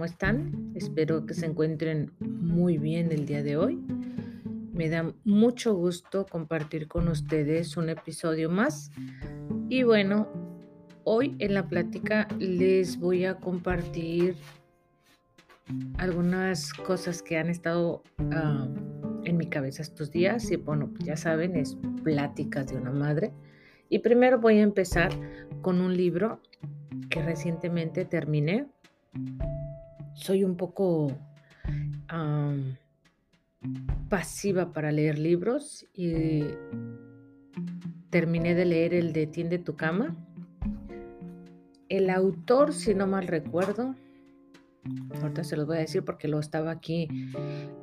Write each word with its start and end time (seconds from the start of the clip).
¿cómo 0.00 0.06
están? 0.06 0.72
Espero 0.74 1.26
que 1.26 1.34
se 1.34 1.44
encuentren 1.44 2.10
muy 2.20 2.78
bien 2.78 3.12
el 3.12 3.26
día 3.26 3.42
de 3.42 3.58
hoy. 3.58 3.78
Me 4.72 4.88
da 4.88 5.12
mucho 5.24 5.74
gusto 5.74 6.24
compartir 6.24 6.88
con 6.88 7.08
ustedes 7.08 7.76
un 7.76 7.90
episodio 7.90 8.48
más. 8.48 8.90
Y 9.68 9.82
bueno, 9.82 10.26
hoy 11.04 11.36
en 11.38 11.52
la 11.52 11.68
plática 11.68 12.26
les 12.38 12.98
voy 12.98 13.26
a 13.26 13.34
compartir 13.34 14.36
algunas 15.98 16.72
cosas 16.72 17.20
que 17.22 17.36
han 17.36 17.50
estado 17.50 18.02
ah, 18.32 18.68
en 19.24 19.36
mi 19.36 19.50
cabeza 19.50 19.82
estos 19.82 20.10
días. 20.10 20.50
Y 20.50 20.56
bueno, 20.56 20.94
ya 21.00 21.18
saben, 21.18 21.56
es 21.56 21.76
pláticas 22.02 22.68
de 22.68 22.76
una 22.78 22.90
madre. 22.90 23.34
Y 23.90 23.98
primero 23.98 24.40
voy 24.40 24.60
a 24.60 24.62
empezar 24.62 25.12
con 25.60 25.78
un 25.82 25.94
libro 25.94 26.40
que 27.10 27.20
recientemente 27.20 28.06
terminé. 28.06 28.66
Soy 30.14 30.44
un 30.44 30.56
poco 30.56 31.16
pasiva 34.08 34.72
para 34.72 34.90
leer 34.90 35.18
libros 35.18 35.86
y 35.94 36.42
terminé 38.10 38.54
de 38.54 38.64
leer 38.64 38.94
el 38.94 39.12
de 39.12 39.26
Tiende 39.26 39.58
tu 39.58 39.76
cama. 39.76 40.16
El 41.88 42.10
autor, 42.10 42.72
si 42.72 42.94
no 42.94 43.06
mal 43.06 43.26
recuerdo, 43.26 43.94
ahorita 45.20 45.44
se 45.44 45.56
los 45.56 45.66
voy 45.66 45.78
a 45.78 45.80
decir 45.80 46.04
porque 46.04 46.28
lo 46.28 46.38
estaba 46.38 46.70
aquí 46.70 47.08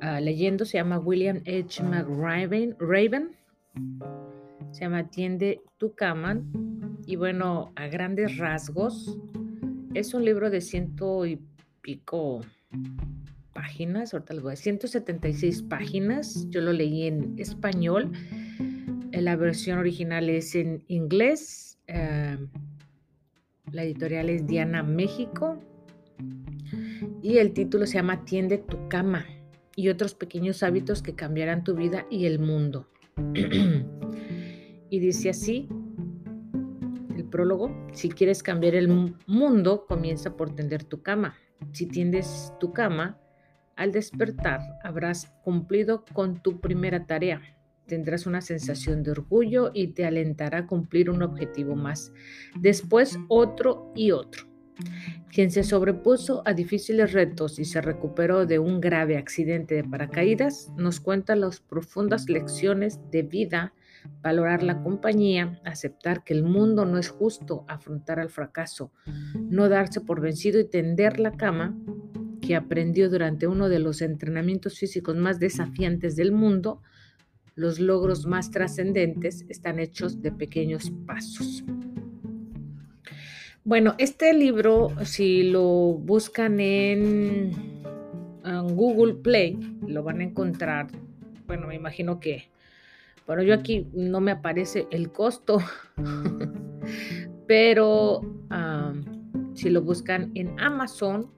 ah, 0.00 0.20
leyendo, 0.20 0.64
se 0.64 0.78
llama 0.78 0.98
William 0.98 1.42
H. 1.46 1.82
McRaven. 1.82 2.76
Raven. 2.78 3.36
Se 4.72 4.80
llama 4.80 5.08
Tiende 5.08 5.62
tu 5.78 5.94
cama 5.94 6.42
y 7.06 7.16
bueno, 7.16 7.72
a 7.74 7.86
grandes 7.86 8.36
rasgos, 8.36 9.18
es 9.94 10.12
un 10.12 10.26
libro 10.26 10.50
de 10.50 10.60
ciento 10.60 11.24
y 11.24 11.40
páginas, 13.52 14.12
ahorita 14.12 14.34
les 14.34 14.42
voy 14.42 14.50
a 14.50 14.52
decir, 14.52 14.64
176 14.64 15.62
páginas. 15.62 16.46
Yo 16.50 16.60
lo 16.60 16.72
leí 16.72 17.06
en 17.06 17.34
español. 17.38 18.12
Eh, 19.12 19.20
la 19.20 19.36
versión 19.36 19.78
original 19.78 20.28
es 20.28 20.54
en 20.54 20.84
inglés. 20.88 21.78
Em, 21.86 22.48
la 23.72 23.84
editorial 23.84 24.28
es 24.28 24.46
Diana 24.46 24.82
México. 24.82 25.58
Y 27.22 27.38
el 27.38 27.52
título 27.52 27.86
se 27.86 27.94
llama 27.94 28.24
Tiende 28.24 28.58
tu 28.58 28.88
cama 28.88 29.26
y 29.76 29.88
otros 29.88 30.14
pequeños 30.14 30.62
hábitos 30.62 31.02
que 31.02 31.14
cambiarán 31.14 31.64
tu 31.64 31.74
vida 31.74 32.06
y 32.10 32.26
el 32.26 32.38
mundo. 32.38 32.88
y 34.90 34.98
dice 34.98 35.30
así, 35.30 35.68
prólogo, 37.28 37.70
si 37.92 38.08
quieres 38.08 38.42
cambiar 38.42 38.74
el 38.74 38.88
mundo, 39.26 39.86
comienza 39.86 40.36
por 40.36 40.54
tender 40.54 40.84
tu 40.84 41.02
cama. 41.02 41.36
Si 41.72 41.86
tiendes 41.86 42.52
tu 42.60 42.72
cama, 42.72 43.18
al 43.76 43.92
despertar 43.92 44.60
habrás 44.82 45.32
cumplido 45.44 46.04
con 46.12 46.42
tu 46.42 46.60
primera 46.60 47.06
tarea. 47.06 47.40
Tendrás 47.86 48.26
una 48.26 48.40
sensación 48.40 49.02
de 49.02 49.12
orgullo 49.12 49.70
y 49.72 49.88
te 49.88 50.04
alentará 50.04 50.58
a 50.58 50.66
cumplir 50.66 51.08
un 51.08 51.22
objetivo 51.22 51.74
más. 51.74 52.12
Después 52.60 53.18
otro 53.28 53.92
y 53.94 54.10
otro. 54.10 54.46
Quien 55.30 55.50
se 55.50 55.62
sobrepuso 55.62 56.42
a 56.46 56.54
difíciles 56.54 57.12
retos 57.12 57.58
y 57.58 57.64
se 57.64 57.80
recuperó 57.80 58.46
de 58.46 58.58
un 58.58 58.80
grave 58.80 59.16
accidente 59.16 59.74
de 59.74 59.84
paracaídas, 59.84 60.70
nos 60.76 61.00
cuenta 61.00 61.36
las 61.36 61.60
profundas 61.60 62.28
lecciones 62.28 62.98
de 63.10 63.22
vida 63.22 63.72
valorar 64.22 64.62
la 64.62 64.82
compañía, 64.82 65.60
aceptar 65.64 66.24
que 66.24 66.34
el 66.34 66.42
mundo 66.42 66.84
no 66.84 66.98
es 66.98 67.08
justo, 67.08 67.64
afrontar 67.68 68.20
al 68.20 68.30
fracaso, 68.30 68.92
no 69.34 69.68
darse 69.68 70.00
por 70.00 70.20
vencido 70.20 70.58
y 70.58 70.68
tender 70.68 71.20
la 71.20 71.32
cama, 71.32 71.76
que 72.40 72.56
aprendió 72.56 73.10
durante 73.10 73.46
uno 73.46 73.68
de 73.68 73.78
los 73.78 74.00
entrenamientos 74.02 74.78
físicos 74.78 75.16
más 75.16 75.38
desafiantes 75.38 76.16
del 76.16 76.32
mundo, 76.32 76.82
los 77.54 77.80
logros 77.80 78.26
más 78.26 78.50
trascendentes 78.50 79.44
están 79.48 79.80
hechos 79.80 80.22
de 80.22 80.32
pequeños 80.32 80.92
pasos. 81.06 81.64
Bueno, 83.64 83.94
este 83.98 84.32
libro, 84.32 84.92
si 85.04 85.50
lo 85.50 85.64
buscan 85.92 86.60
en, 86.60 87.52
en 88.44 88.76
Google 88.76 89.14
Play, 89.14 89.58
lo 89.86 90.02
van 90.02 90.20
a 90.20 90.24
encontrar. 90.24 90.86
Bueno, 91.46 91.66
me 91.66 91.74
imagino 91.74 92.20
que 92.20 92.48
bueno, 93.28 93.42
yo 93.42 93.52
aquí 93.52 93.86
no 93.92 94.22
me 94.22 94.30
aparece 94.30 94.86
el 94.90 95.12
costo, 95.12 95.58
pero 97.46 98.22
si 99.52 99.68
lo 99.68 99.82
buscan 99.82 100.32
en 100.34 100.58
Amazon, 100.58 101.30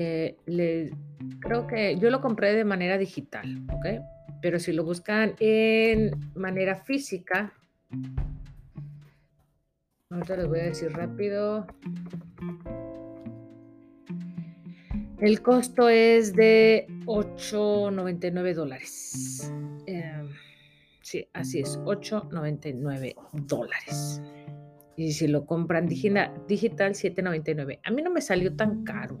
eh, 0.00 0.36
creo 1.38 1.68
que 1.68 1.96
yo 1.96 2.10
lo 2.10 2.20
compré 2.20 2.54
de 2.54 2.64
manera 2.64 2.98
digital, 2.98 3.64
¿ok? 3.72 4.02
Pero 4.42 4.58
si 4.58 4.72
lo 4.72 4.82
buscan 4.82 5.36
en 5.38 6.10
manera 6.34 6.74
física, 6.74 7.52
ahorita 10.10 10.38
les 10.38 10.48
voy 10.48 10.58
a 10.58 10.64
decir 10.64 10.90
rápido. 10.90 11.68
El 15.20 15.40
costo 15.40 15.88
es 15.88 16.34
de 16.34 16.97
8.99 17.08 18.54
dólares. 18.54 19.50
Em, 19.86 20.28
sí, 21.00 21.26
así 21.32 21.60
es, 21.60 21.78
8.99 21.80 23.14
dólares. 23.32 24.22
Y 24.94 25.12
si 25.12 25.26
lo 25.26 25.46
compran 25.46 25.86
digital, 25.86 26.34
7.99. 26.46 27.80
A 27.82 27.90
mí 27.90 28.02
no 28.02 28.10
me 28.10 28.20
salió 28.20 28.54
tan 28.54 28.84
caro. 28.84 29.18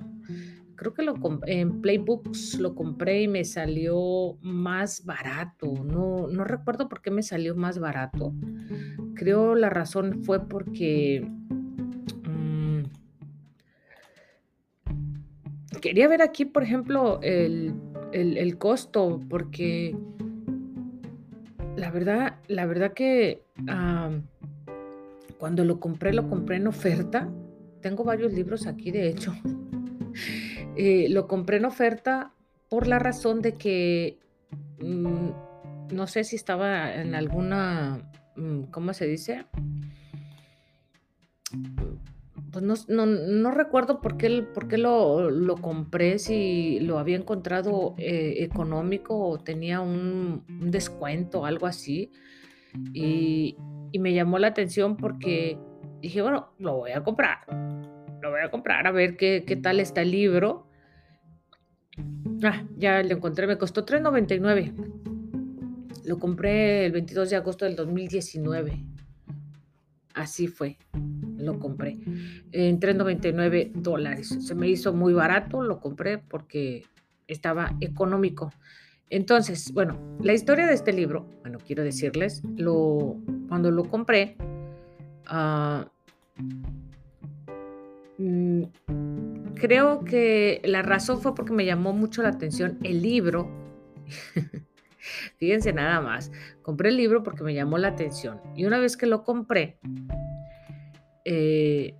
Creo 0.76 0.92
que 0.92 1.02
en 1.46 1.80
Playbooks 1.80 2.58
lo 2.60 2.74
compré 2.74 3.22
y 3.22 3.28
me 3.28 3.44
salió 3.44 4.36
más 4.42 5.04
barato. 5.06 5.72
No, 5.82 6.28
no 6.28 6.44
recuerdo 6.44 6.88
por 6.88 7.00
qué 7.00 7.10
me 7.10 7.22
salió 7.22 7.56
más 7.56 7.78
barato. 7.78 8.34
Creo 9.14 9.54
la 9.54 9.70
razón 9.70 10.22
fue 10.24 10.46
porque 10.46 11.26
quería 15.78 16.08
ver 16.08 16.22
aquí, 16.22 16.44
por 16.44 16.62
ejemplo, 16.62 17.20
el, 17.22 18.56
costo, 18.58 19.20
porque 19.28 19.96
la 21.76 21.90
verdad, 21.90 22.36
la 22.48 22.66
verdad 22.66 22.92
que 22.92 23.42
cuando 25.38 25.64
lo 25.64 25.80
compré, 25.80 26.12
lo 26.12 26.28
compré 26.28 26.56
en 26.56 26.66
oferta. 26.66 27.28
Tengo 27.80 28.04
varios 28.04 28.32
libros 28.32 28.66
aquí, 28.66 28.90
de 28.90 29.08
hecho. 29.08 29.34
Eh, 30.80 31.08
lo 31.10 31.26
compré 31.26 31.56
en 31.56 31.64
oferta 31.64 32.32
por 32.68 32.86
la 32.86 33.00
razón 33.00 33.42
de 33.42 33.54
que 33.54 34.18
mm, 34.80 35.30
no 35.92 36.06
sé 36.06 36.22
si 36.22 36.36
estaba 36.36 36.94
en 36.94 37.16
alguna, 37.16 38.08
mm, 38.36 38.62
¿cómo 38.70 38.92
se 38.94 39.06
dice? 39.06 39.44
Pues, 42.60 42.88
no, 42.88 43.50
recuerdo 43.50 44.00
por 44.00 44.16
qué, 44.16 44.28
lo, 44.28 45.54
compré, 45.60 46.18
si 46.18 46.80
lo 46.80 46.98
había 46.98 47.16
encontrado 47.16 47.94
eh, 47.98 48.36
económico 48.38 49.18
o 49.18 49.38
tenía 49.38 49.80
un, 49.80 50.44
descuento 50.48 51.44
algo 51.44 51.66
así. 51.66 52.10
Y, 52.92 53.56
me 53.98 54.12
llamó 54.12 54.38
la 54.38 54.48
atención 54.48 54.96
porque 54.96 55.58
dije, 56.02 56.22
bueno, 56.22 56.52
lo 56.58 56.76
voy 56.76 56.92
a 56.92 57.02
comprar. 57.02 57.38
Lo 58.20 58.30
voy 58.30 58.40
a 58.44 58.50
comprar 58.50 58.86
a 58.86 58.92
ver 58.92 59.16
qué, 59.16 59.44
qué 59.46 59.56
tal 59.56 59.80
está 59.80 60.02
el 60.02 60.10
libro. 60.10 60.66
Ah, 62.42 62.64
ya 62.76 63.02
lo 63.02 63.16
encontré, 63.16 63.46
me 63.46 63.58
costó 63.58 63.84
$3.99. 63.84 64.74
Lo 66.04 66.18
compré 66.18 66.86
el 66.86 66.92
22 66.92 67.30
de 67.30 67.36
agosto 67.36 67.64
del 67.64 67.76
2019. 67.76 68.84
Así 70.18 70.48
fue 70.48 70.76
lo 71.36 71.58
compré 71.60 71.96
en 72.52 72.80
3.99 72.80 73.72
dólares. 73.72 74.36
Se 74.40 74.54
me 74.54 74.68
hizo 74.68 74.92
muy 74.92 75.12
barato, 75.12 75.62
lo 75.62 75.80
compré 75.80 76.18
porque 76.18 76.84
estaba 77.28 77.76
económico. 77.80 78.52
Entonces, 79.10 79.72
bueno, 79.72 79.98
la 80.20 80.34
historia 80.34 80.66
de 80.66 80.74
este 80.74 80.92
libro, 80.92 81.28
bueno, 81.42 81.58
quiero 81.64 81.82
decirles, 81.84 82.42
lo, 82.56 83.16
cuando 83.48 83.70
lo 83.70 83.84
compré, 83.84 84.36
ah, 85.26 85.86
mm, 88.18 88.62
creo 89.54 90.04
que 90.04 90.60
la 90.64 90.82
razón 90.82 91.20
fue 91.20 91.34
porque 91.34 91.52
me 91.52 91.64
llamó 91.64 91.92
mucho 91.92 92.22
la 92.22 92.30
atención 92.30 92.78
el 92.82 93.00
libro. 93.02 93.48
Fíjense 95.36 95.72
nada 95.72 96.00
más, 96.00 96.32
compré 96.62 96.90
el 96.90 96.96
libro 96.96 97.22
porque 97.22 97.42
me 97.42 97.54
llamó 97.54 97.78
la 97.78 97.88
atención. 97.88 98.40
Y 98.56 98.64
una 98.64 98.78
vez 98.78 98.96
que 98.96 99.06
lo 99.06 99.24
compré, 99.24 99.78
eh, 101.24 101.94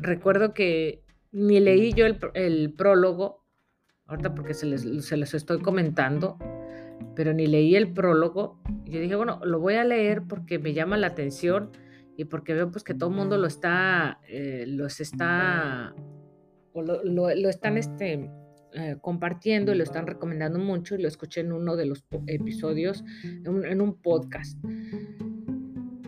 recuerdo 0.00 0.54
que 0.54 1.02
ni 1.32 1.60
leí 1.60 1.92
yo 1.92 2.06
el, 2.06 2.74
prólogo, 2.74 3.44
ahorita 4.06 4.34
porque 4.34 4.54
se 4.54 4.66
les, 4.66 4.82
se 5.04 5.36
estoy 5.36 5.60
comentando, 5.60 6.38
pero 7.14 7.32
ni 7.32 7.46
leí 7.46 7.74
el 7.76 7.92
prólogo. 7.92 8.60
Yo 8.84 9.00
dije, 9.00 9.16
bueno, 9.16 9.40
lo 9.44 9.60
voy 9.60 9.74
a 9.74 9.84
leer 9.84 10.22
porque 10.28 10.58
me 10.58 10.74
llama 10.74 10.96
la 10.96 11.08
atención 11.08 11.70
y 12.16 12.26
porque 12.26 12.54
veo 12.54 12.70
pues 12.70 12.84
que 12.84 12.94
todo 12.94 13.10
el 13.10 13.16
mundo 13.16 13.38
lo 13.38 13.46
está, 13.46 14.20
eh, 14.28 14.64
los 14.66 15.00
está 15.00 15.94
lo, 16.80 17.48
están 17.48 17.76
este, 17.76 18.30
eh, 18.74 18.96
compartiendo 19.00 19.74
lo 19.74 19.82
están 19.82 20.06
recomendando 20.06 20.58
mucho 20.58 20.94
y 20.94 21.02
lo 21.02 21.08
escuché 21.08 21.40
en 21.40 21.52
uno 21.52 21.76
de 21.76 21.86
los 21.86 22.04
episodios, 22.26 23.04
en 23.22 23.80
un, 23.80 23.94
podcast. 23.94 24.58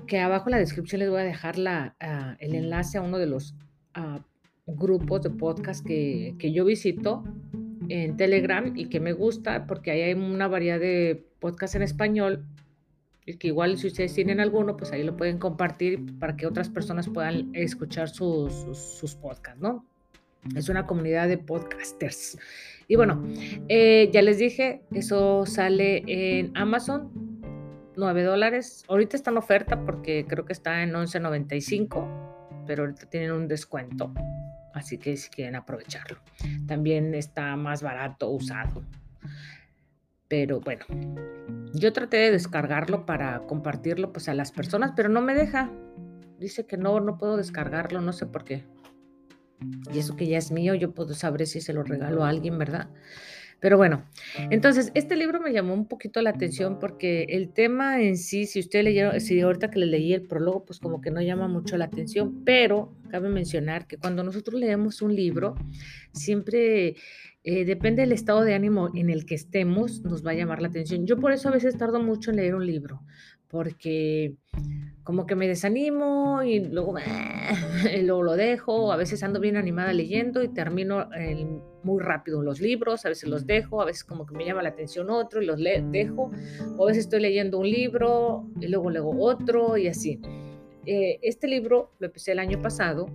Que 0.06 0.20
abajo 0.20 0.48
en 0.48 0.52
la 0.52 0.58
descripción 0.58 1.00
les 1.00 1.10
voy 1.10 1.20
a 1.20 1.24
dejar 1.24 1.58
la, 1.58 1.96
ah, 2.00 2.36
el 2.40 2.54
enlace 2.54 2.98
a 2.98 3.02
uno 3.02 3.18
de 3.18 3.26
los 3.26 3.54
ah, 3.94 4.24
grupos 4.66 5.22
de 5.22 5.30
podcast 5.30 5.84
que, 5.86 6.34
que 6.38 6.52
yo 6.52 6.64
visito 6.64 7.24
en 7.88 8.16
Telegram 8.16 8.72
y 8.76 8.88
que 8.88 9.00
me 9.00 9.12
gusta 9.12 9.66
porque 9.66 9.90
ahí 9.90 10.02
hay 10.02 10.14
una 10.14 10.48
variedad 10.48 10.80
de 10.80 11.26
podcasts 11.40 11.76
en 11.76 11.82
español 11.82 12.46
y 13.26 13.36
que 13.36 13.48
igual 13.48 13.78
si 13.78 13.86
ustedes 13.86 14.14
tienen 14.14 14.40
alguno, 14.40 14.76
pues 14.76 14.92
ahí 14.92 15.02
lo 15.02 15.16
pueden 15.16 15.38
compartir 15.38 16.18
para 16.18 16.36
que 16.36 16.46
otras 16.46 16.68
personas 16.68 17.08
puedan 17.08 17.54
escuchar 17.54 18.08
sus, 18.08 18.52
sus, 18.76 19.14
podcasts, 19.14 19.60
¿no? 19.60 19.86
Es 20.54 20.68
una 20.68 20.86
comunidad 20.86 21.28
de 21.28 21.38
podcasters. 21.38 22.38
Y 22.86 22.96
bueno, 22.96 23.22
eh, 23.68 24.10
ya 24.12 24.22
les 24.22 24.38
dije, 24.38 24.82
eso 24.92 25.46
sale 25.46 26.02
en 26.06 26.56
Amazon, 26.56 27.10
9 27.96 28.22
dólares. 28.22 28.84
Ahorita 28.88 29.16
está 29.16 29.30
en 29.30 29.38
oferta 29.38 29.84
porque 29.84 30.26
creo 30.28 30.44
que 30.44 30.52
está 30.52 30.82
en 30.82 30.92
11.95, 30.92 32.64
pero 32.66 32.82
ahorita 32.82 33.06
tienen 33.06 33.32
un 33.32 33.48
descuento. 33.48 34.12
Así 34.74 34.98
que 34.98 35.16
si 35.16 35.30
quieren 35.30 35.54
aprovecharlo. 35.56 36.18
También 36.66 37.14
está 37.14 37.56
más 37.56 37.82
barato 37.82 38.28
usado. 38.30 38.82
Pero 40.28 40.60
bueno, 40.60 40.84
yo 41.74 41.92
traté 41.92 42.16
de 42.16 42.32
descargarlo 42.32 43.06
para 43.06 43.40
compartirlo 43.46 44.12
pues 44.12 44.28
a 44.28 44.34
las 44.34 44.52
personas, 44.52 44.92
pero 44.96 45.08
no 45.08 45.20
me 45.20 45.34
deja. 45.34 45.70
Dice 46.38 46.66
que 46.66 46.76
no, 46.76 46.98
no 47.00 47.18
puedo 47.18 47.36
descargarlo, 47.36 48.00
no 48.00 48.12
sé 48.12 48.26
por 48.26 48.44
qué. 48.44 48.64
Y 49.92 49.98
eso 49.98 50.16
que 50.16 50.26
ya 50.26 50.38
es 50.38 50.50
mío, 50.50 50.74
yo 50.74 50.92
puedo 50.92 51.14
saber 51.14 51.46
si 51.46 51.60
se 51.60 51.72
lo 51.72 51.82
regalo 51.82 52.24
a 52.24 52.28
alguien, 52.28 52.58
¿verdad? 52.58 52.88
Pero 53.64 53.78
bueno, 53.78 54.04
entonces 54.50 54.92
este 54.94 55.16
libro 55.16 55.40
me 55.40 55.50
llamó 55.50 55.72
un 55.72 55.88
poquito 55.88 56.20
la 56.20 56.28
atención 56.28 56.78
porque 56.78 57.22
el 57.30 57.50
tema 57.50 58.02
en 58.02 58.18
sí, 58.18 58.44
si 58.44 58.60
usted 58.60 58.84
leyó, 58.84 59.18
si 59.20 59.40
ahorita 59.40 59.70
que 59.70 59.78
le 59.78 59.86
leí 59.86 60.12
el 60.12 60.26
prólogo, 60.26 60.66
pues 60.66 60.78
como 60.78 61.00
que 61.00 61.10
no 61.10 61.22
llama 61.22 61.48
mucho 61.48 61.78
la 61.78 61.86
atención, 61.86 62.44
pero 62.44 62.94
cabe 63.08 63.30
mencionar 63.30 63.86
que 63.86 63.96
cuando 63.96 64.22
nosotros 64.22 64.60
leemos 64.60 65.00
un 65.00 65.16
libro, 65.16 65.54
siempre 66.12 66.96
eh, 67.42 67.64
depende 67.64 68.02
del 68.02 68.12
estado 68.12 68.42
de 68.42 68.54
ánimo 68.54 68.90
en 68.94 69.08
el 69.08 69.24
que 69.24 69.34
estemos, 69.34 70.02
nos 70.02 70.26
va 70.26 70.32
a 70.32 70.34
llamar 70.34 70.60
la 70.60 70.68
atención. 70.68 71.06
Yo 71.06 71.18
por 71.18 71.32
eso 71.32 71.48
a 71.48 71.52
veces 71.52 71.78
tardo 71.78 72.02
mucho 72.02 72.30
en 72.32 72.36
leer 72.36 72.54
un 72.54 72.66
libro, 72.66 73.02
porque 73.54 74.34
como 75.04 75.26
que 75.26 75.36
me 75.36 75.46
desanimo 75.46 76.42
y 76.44 76.58
luego, 76.58 76.96
lo 78.24 78.32
dejo, 78.32 78.92
a 78.92 78.96
veces 78.96 79.22
ando 79.22 79.38
bien 79.38 79.56
animada 79.56 79.92
leyendo 79.92 80.42
y 80.42 80.48
termino 80.48 81.08
muy 81.84 82.02
rápido 82.02 82.42
los 82.42 82.60
libros, 82.60 83.06
a 83.06 83.10
veces 83.10 83.28
los 83.28 83.46
dejo, 83.46 83.80
a 83.80 83.84
veces 83.84 84.02
como 84.02 84.26
que 84.26 84.34
me 84.34 84.44
llama 84.44 84.64
la 84.64 84.70
atención 84.70 85.08
otro 85.08 85.40
y 85.40 85.46
los 85.46 85.60
dejo, 85.62 86.32
o 86.76 86.82
a 86.82 86.86
veces 86.88 87.04
estoy 87.04 87.20
leyendo 87.20 87.60
un 87.60 87.70
libro 87.70 88.44
y 88.60 88.66
luego 88.66 88.90
leo 88.90 89.08
otro 89.08 89.76
y 89.76 89.86
así. 89.86 90.20
Eh, 90.84 91.20
este 91.22 91.46
libro 91.46 91.92
lo 92.00 92.08
empecé 92.08 92.32
el 92.32 92.40
año 92.40 92.60
pasado 92.60 93.06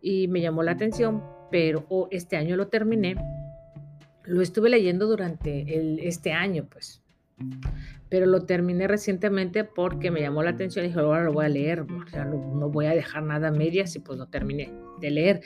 y 0.00 0.28
me 0.28 0.40
llamó 0.40 0.62
la 0.62 0.70
atención, 0.70 1.20
pero 1.50 1.84
este 2.12 2.36
año 2.36 2.54
lo 2.56 2.68
terminé. 2.68 3.16
Lo 4.22 4.40
estuve 4.40 4.70
leyendo 4.70 5.08
durante 5.08 6.06
este 6.06 6.32
año, 6.32 6.68
pues 6.70 7.02
pero 8.14 8.26
lo 8.26 8.44
terminé 8.44 8.86
recientemente 8.86 9.64
porque 9.64 10.12
me 10.12 10.20
llamó 10.20 10.44
la 10.44 10.50
atención 10.50 10.84
y 10.84 10.88
dije, 10.88 11.00
ahora 11.00 11.24
lo 11.24 11.32
voy 11.32 11.46
a 11.46 11.48
leer, 11.48 11.80
o 11.80 11.86
no, 11.86 12.70
voy 12.70 12.86
a 12.86 12.94
dejar 12.94 13.24
nada 13.24 13.48
a 13.48 13.50
medias 13.50 13.96
y 13.96 13.98
pues 13.98 14.20
lo 14.20 14.28
terminé 14.28 14.72
de 15.00 15.10
leer. 15.10 15.40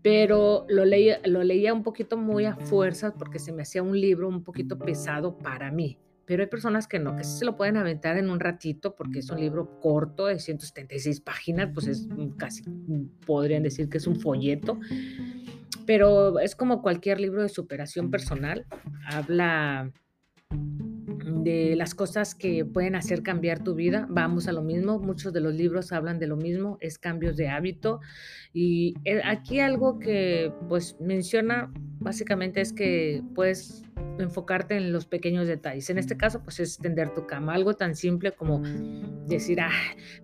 Pero 0.00 0.64
lo 0.70 0.86
leía, 0.86 1.20
lo 1.26 1.44
leía 1.44 1.74
un 1.74 1.82
poquito 1.82 2.16
muy 2.16 2.46
a 2.46 2.56
fuerzas 2.56 3.12
porque 3.18 3.38
se 3.38 3.52
me 3.52 3.60
hacía 3.60 3.82
un 3.82 4.00
libro 4.00 4.28
un 4.28 4.42
poquito 4.42 4.78
pesado 4.78 5.36
para 5.36 5.70
mí. 5.70 5.98
Pero 6.24 6.42
hay 6.42 6.48
personas 6.48 6.88
que 6.88 6.98
no, 6.98 7.16
que 7.16 7.24
se 7.24 7.44
lo 7.44 7.54
pueden 7.54 7.76
aventar 7.76 8.16
en 8.16 8.30
un 8.30 8.40
ratito 8.40 8.94
porque 8.94 9.18
es 9.18 9.28
un 9.28 9.38
libro 9.38 9.78
corto 9.78 10.24
de 10.24 10.38
176 10.38 11.20
páginas, 11.20 11.68
pues 11.74 11.86
es 11.86 12.08
casi, 12.38 12.62
podrían 13.26 13.62
decir 13.62 13.90
que 13.90 13.98
es 13.98 14.06
un 14.06 14.16
folleto. 14.16 14.80
Pero 15.84 16.38
es 16.38 16.56
como 16.56 16.80
cualquier 16.80 17.20
libro 17.20 17.42
de 17.42 17.50
superación 17.50 18.10
personal. 18.10 18.64
Habla 19.06 19.92
de 21.24 21.74
las 21.76 21.94
cosas 21.94 22.34
que 22.34 22.64
pueden 22.64 22.94
hacer 22.94 23.22
cambiar 23.22 23.62
tu 23.62 23.74
vida. 23.74 24.06
Vamos 24.10 24.48
a 24.48 24.52
lo 24.52 24.62
mismo, 24.62 24.98
muchos 24.98 25.32
de 25.32 25.40
los 25.40 25.54
libros 25.54 25.92
hablan 25.92 26.18
de 26.18 26.26
lo 26.26 26.36
mismo, 26.36 26.76
es 26.80 26.98
cambios 26.98 27.36
de 27.36 27.48
hábito. 27.48 28.00
Y 28.52 28.94
eh, 29.04 29.20
aquí 29.24 29.60
algo 29.60 29.98
que 29.98 30.52
pues 30.68 30.96
menciona 31.00 31.72
básicamente 32.00 32.60
es 32.60 32.72
que 32.72 33.22
puedes 33.34 33.82
enfocarte 34.18 34.76
en 34.76 34.92
los 34.92 35.06
pequeños 35.06 35.48
detalles. 35.48 35.90
En 35.90 35.98
este 35.98 36.16
caso, 36.16 36.42
pues 36.42 36.60
es 36.60 36.78
tender 36.78 37.14
tu 37.14 37.26
cama, 37.26 37.54
algo 37.54 37.74
tan 37.74 37.96
simple 37.96 38.32
como 38.32 38.62
decir, 39.26 39.60
ah, 39.60 39.70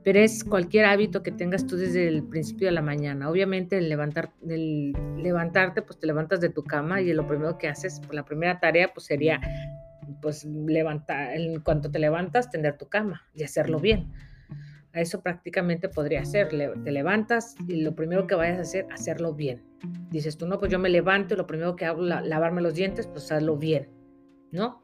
pero 0.05 0.21
es 0.21 0.45
cualquier 0.45 0.85
hábito 0.85 1.23
que 1.23 1.33
tengas 1.33 1.67
tú 1.67 1.77
desde 1.77 2.07
el 2.07 2.23
principio 2.23 2.69
de 2.69 2.73
la 2.73 2.83
mañana. 2.83 3.31
Obviamente, 3.31 3.79
el, 3.79 3.89
levantar, 3.89 4.31
el 4.49 4.93
levantarte, 5.17 5.83
pues 5.83 5.99
te 5.99 6.07
levantas 6.07 6.41
de 6.41 6.51
tu 6.51 6.63
cama 6.63 7.01
y 7.01 7.13
lo 7.13 7.27
primero 7.27 7.59
que 7.59 7.69
haces, 7.69 8.01
pues, 8.01 8.15
la 8.15 8.25
primera 8.25 8.61
tarea, 8.61 8.93
pues 8.93 9.07
sería 9.07 9.41
pues 10.21 10.45
levantar, 10.45 11.37
en 11.37 11.61
cuanto 11.61 11.91
te 11.91 11.99
levantas, 11.99 12.51
tender 12.51 12.77
tu 12.77 12.89
cama 12.89 13.23
y 13.35 13.43
hacerlo 13.43 13.79
bien. 13.79 14.13
A 14.93 15.01
eso 15.01 15.23
prácticamente 15.23 15.89
podría 15.89 16.25
ser, 16.25 16.49
te 16.49 16.91
levantas 16.91 17.55
y 17.69 17.83
lo 17.83 17.95
primero 17.95 18.27
que 18.27 18.35
vayas 18.35 18.59
a 18.59 18.63
hacer, 18.63 18.87
hacerlo 18.93 19.35
bien. 19.35 19.63
Dices 20.11 20.37
tú, 20.37 20.47
no, 20.47 20.59
pues 20.59 20.73
yo 20.73 20.79
me 20.79 20.89
levanto 20.89 21.35
y 21.35 21.37
lo 21.37 21.47
primero 21.47 21.77
que 21.77 21.85
hago, 21.85 22.03
es 22.03 22.09
lavarme 22.27 22.61
los 22.61 22.75
dientes, 22.75 23.07
pues 23.07 23.31
hazlo 23.31 23.57
bien, 23.57 23.89
¿no? 24.51 24.83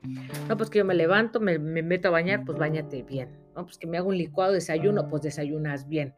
No, 0.48 0.56
pues 0.56 0.70
que 0.70 0.78
yo 0.78 0.84
me 0.84 0.94
levanto, 0.94 1.40
me, 1.40 1.58
me 1.58 1.82
meto 1.82 2.08
a 2.08 2.12
bañar, 2.12 2.44
pues 2.44 2.56
bañate 2.56 3.02
bien. 3.02 3.30
No, 3.56 3.64
pues 3.64 3.78
que 3.78 3.86
me 3.88 3.98
hago 3.98 4.08
un 4.08 4.18
licuado, 4.18 4.52
desayuno, 4.52 5.08
pues 5.08 5.22
desayunas 5.22 5.88
bien. 5.88 6.14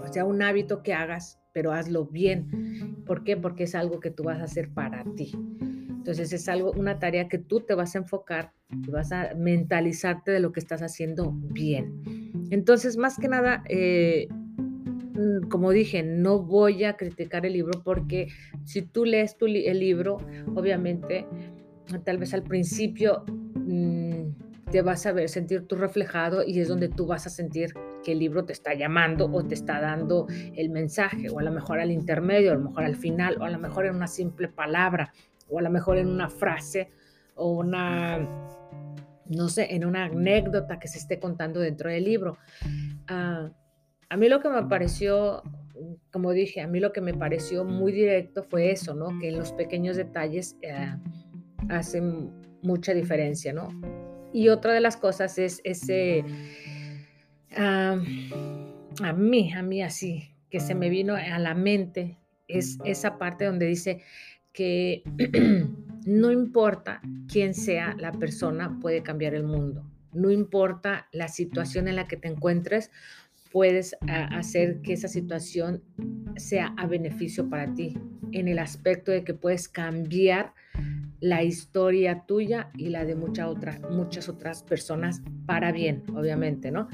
O 0.00 0.12
sea, 0.12 0.24
un 0.24 0.40
hábito 0.40 0.82
que 0.82 0.94
hagas, 0.94 1.40
pero 1.52 1.72
hazlo 1.72 2.06
bien. 2.06 3.02
¿Por 3.06 3.24
qué? 3.24 3.36
Porque 3.36 3.64
es 3.64 3.74
algo 3.74 4.00
que 4.00 4.10
tú 4.10 4.24
vas 4.24 4.40
a 4.40 4.44
hacer 4.44 4.70
para 4.70 5.04
ti. 5.16 5.32
Entonces 6.04 6.34
es 6.34 6.50
algo, 6.50 6.70
una 6.72 6.98
tarea 6.98 7.28
que 7.28 7.38
tú 7.38 7.60
te 7.60 7.72
vas 7.72 7.94
a 7.94 7.98
enfocar 8.00 8.52
y 8.70 8.90
vas 8.90 9.10
a 9.10 9.32
mentalizarte 9.34 10.32
de 10.32 10.38
lo 10.38 10.52
que 10.52 10.60
estás 10.60 10.82
haciendo 10.82 11.32
bien. 11.32 12.30
Entonces, 12.50 12.98
más 12.98 13.16
que 13.16 13.26
nada, 13.26 13.64
eh, 13.70 14.28
mm, 14.28 15.48
como 15.48 15.70
dije, 15.70 16.02
no 16.02 16.40
voy 16.40 16.84
a 16.84 16.98
criticar 16.98 17.46
el 17.46 17.54
libro 17.54 17.80
porque 17.82 18.28
si 18.66 18.82
tú 18.82 19.06
lees 19.06 19.38
tu 19.38 19.46
el 19.46 19.80
libro, 19.80 20.18
obviamente, 20.54 21.26
tal 22.04 22.18
vez 22.18 22.34
al 22.34 22.42
principio 22.42 23.24
mm, 23.54 24.26
te 24.70 24.82
vas 24.82 25.06
a 25.06 25.12
ver, 25.12 25.30
sentir 25.30 25.66
tú 25.66 25.76
reflejado 25.76 26.44
y 26.46 26.60
es 26.60 26.68
donde 26.68 26.90
tú 26.90 27.06
vas 27.06 27.26
a 27.26 27.30
sentir 27.30 27.72
que 28.04 28.12
el 28.12 28.18
libro 28.18 28.44
te 28.44 28.52
está 28.52 28.74
llamando 28.74 29.30
o 29.32 29.42
te 29.42 29.54
está 29.54 29.80
dando 29.80 30.26
el 30.54 30.68
mensaje, 30.68 31.30
o 31.30 31.38
a 31.38 31.42
lo 31.42 31.50
mejor 31.50 31.80
al 31.80 31.90
intermedio, 31.90 32.52
a 32.52 32.56
lo 32.56 32.68
mejor 32.68 32.84
al 32.84 32.96
final, 32.96 33.38
o 33.40 33.44
a 33.44 33.50
lo 33.50 33.58
mejor 33.58 33.86
en 33.86 33.94
una 33.94 34.06
simple 34.06 34.48
palabra 34.48 35.10
o 35.48 35.58
a 35.58 35.62
lo 35.62 35.70
mejor 35.70 35.98
en 35.98 36.08
una 36.08 36.28
frase 36.28 36.90
o 37.34 37.50
una, 37.58 38.18
no 39.26 39.48
sé, 39.48 39.74
en 39.74 39.84
una 39.84 40.04
anécdota 40.04 40.78
que 40.78 40.88
se 40.88 40.98
esté 40.98 41.18
contando 41.18 41.60
dentro 41.60 41.90
del 41.90 42.04
libro. 42.04 42.38
Ah, 43.08 43.50
a 44.08 44.16
mí 44.16 44.28
lo 44.28 44.40
que 44.40 44.48
me 44.48 44.62
pareció, 44.64 45.42
como 46.12 46.32
dije, 46.32 46.60
a 46.60 46.68
mí 46.68 46.80
lo 46.80 46.92
que 46.92 47.00
me 47.00 47.14
pareció 47.14 47.64
muy 47.64 47.92
directo 47.92 48.42
fue 48.42 48.70
eso, 48.70 48.94
¿no? 48.94 49.18
Que 49.18 49.28
en 49.28 49.38
los 49.38 49.52
pequeños 49.52 49.96
detalles 49.96 50.56
eh, 50.62 50.94
hacen 51.68 52.30
mucha 52.62 52.94
diferencia, 52.94 53.52
¿no? 53.52 53.68
Y 54.32 54.48
otra 54.48 54.72
de 54.72 54.80
las 54.80 54.96
cosas 54.96 55.38
es 55.38 55.60
ese, 55.64 56.24
ah, 57.56 57.96
a 59.02 59.12
mí, 59.12 59.52
a 59.52 59.62
mí 59.62 59.82
así, 59.82 60.30
que 60.50 60.60
se 60.60 60.74
me 60.74 60.88
vino 60.88 61.14
a 61.14 61.38
la 61.38 61.54
mente, 61.54 62.18
es 62.46 62.78
esa 62.84 63.18
parte 63.18 63.44
donde 63.44 63.66
dice, 63.66 64.02
que 64.54 65.02
no 66.06 66.32
importa 66.32 67.02
quién 67.30 67.52
sea 67.52 67.94
la 67.98 68.12
persona, 68.12 68.78
puede 68.80 69.02
cambiar 69.02 69.34
el 69.34 69.44
mundo. 69.44 69.84
No 70.14 70.30
importa 70.30 71.08
la 71.12 71.28
situación 71.28 71.88
en 71.88 71.96
la 71.96 72.06
que 72.06 72.16
te 72.16 72.28
encuentres, 72.28 72.90
puedes 73.52 73.94
ah, 74.08 74.28
hacer 74.32 74.80
que 74.80 74.94
esa 74.94 75.08
situación 75.08 75.82
sea 76.36 76.74
a 76.78 76.86
beneficio 76.86 77.50
para 77.50 77.74
ti, 77.74 77.98
en 78.32 78.48
el 78.48 78.58
aspecto 78.58 79.12
de 79.12 79.24
que 79.24 79.34
puedes 79.34 79.68
cambiar 79.68 80.54
la 81.20 81.42
historia 81.42 82.24
tuya 82.26 82.70
y 82.76 82.88
la 82.90 83.04
de 83.04 83.14
muchas 83.14 83.48
otras, 83.48 83.80
muchas 83.90 84.28
otras 84.28 84.62
personas 84.62 85.22
para 85.46 85.72
bien, 85.72 86.04
obviamente, 86.14 86.70
¿no? 86.70 86.88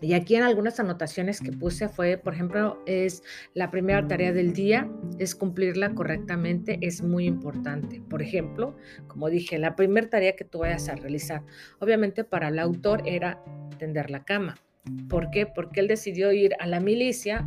Y 0.00 0.14
aquí 0.14 0.36
en 0.36 0.42
algunas 0.44 0.78
anotaciones 0.78 1.40
que 1.40 1.50
puse 1.50 1.88
fue, 1.88 2.18
por 2.18 2.34
ejemplo, 2.34 2.82
es 2.86 3.22
la 3.54 3.70
primera 3.70 4.06
tarea 4.06 4.32
del 4.32 4.52
día, 4.52 4.88
es 5.18 5.34
cumplirla 5.34 5.94
correctamente, 5.94 6.78
es 6.82 7.02
muy 7.02 7.26
importante. 7.26 8.00
Por 8.08 8.22
ejemplo, 8.22 8.76
como 9.08 9.28
dije, 9.28 9.58
la 9.58 9.74
primera 9.74 10.08
tarea 10.08 10.36
que 10.36 10.44
tú 10.44 10.60
vayas 10.60 10.88
a 10.88 10.94
realizar, 10.94 11.42
obviamente 11.80 12.22
para 12.24 12.48
el 12.48 12.58
autor 12.58 13.02
era 13.06 13.42
tender 13.78 14.10
la 14.10 14.24
cama. 14.24 14.56
¿Por 15.08 15.30
qué? 15.30 15.46
Porque 15.46 15.80
él 15.80 15.88
decidió 15.88 16.32
ir 16.32 16.54
a 16.60 16.66
la 16.66 16.80
milicia 16.80 17.46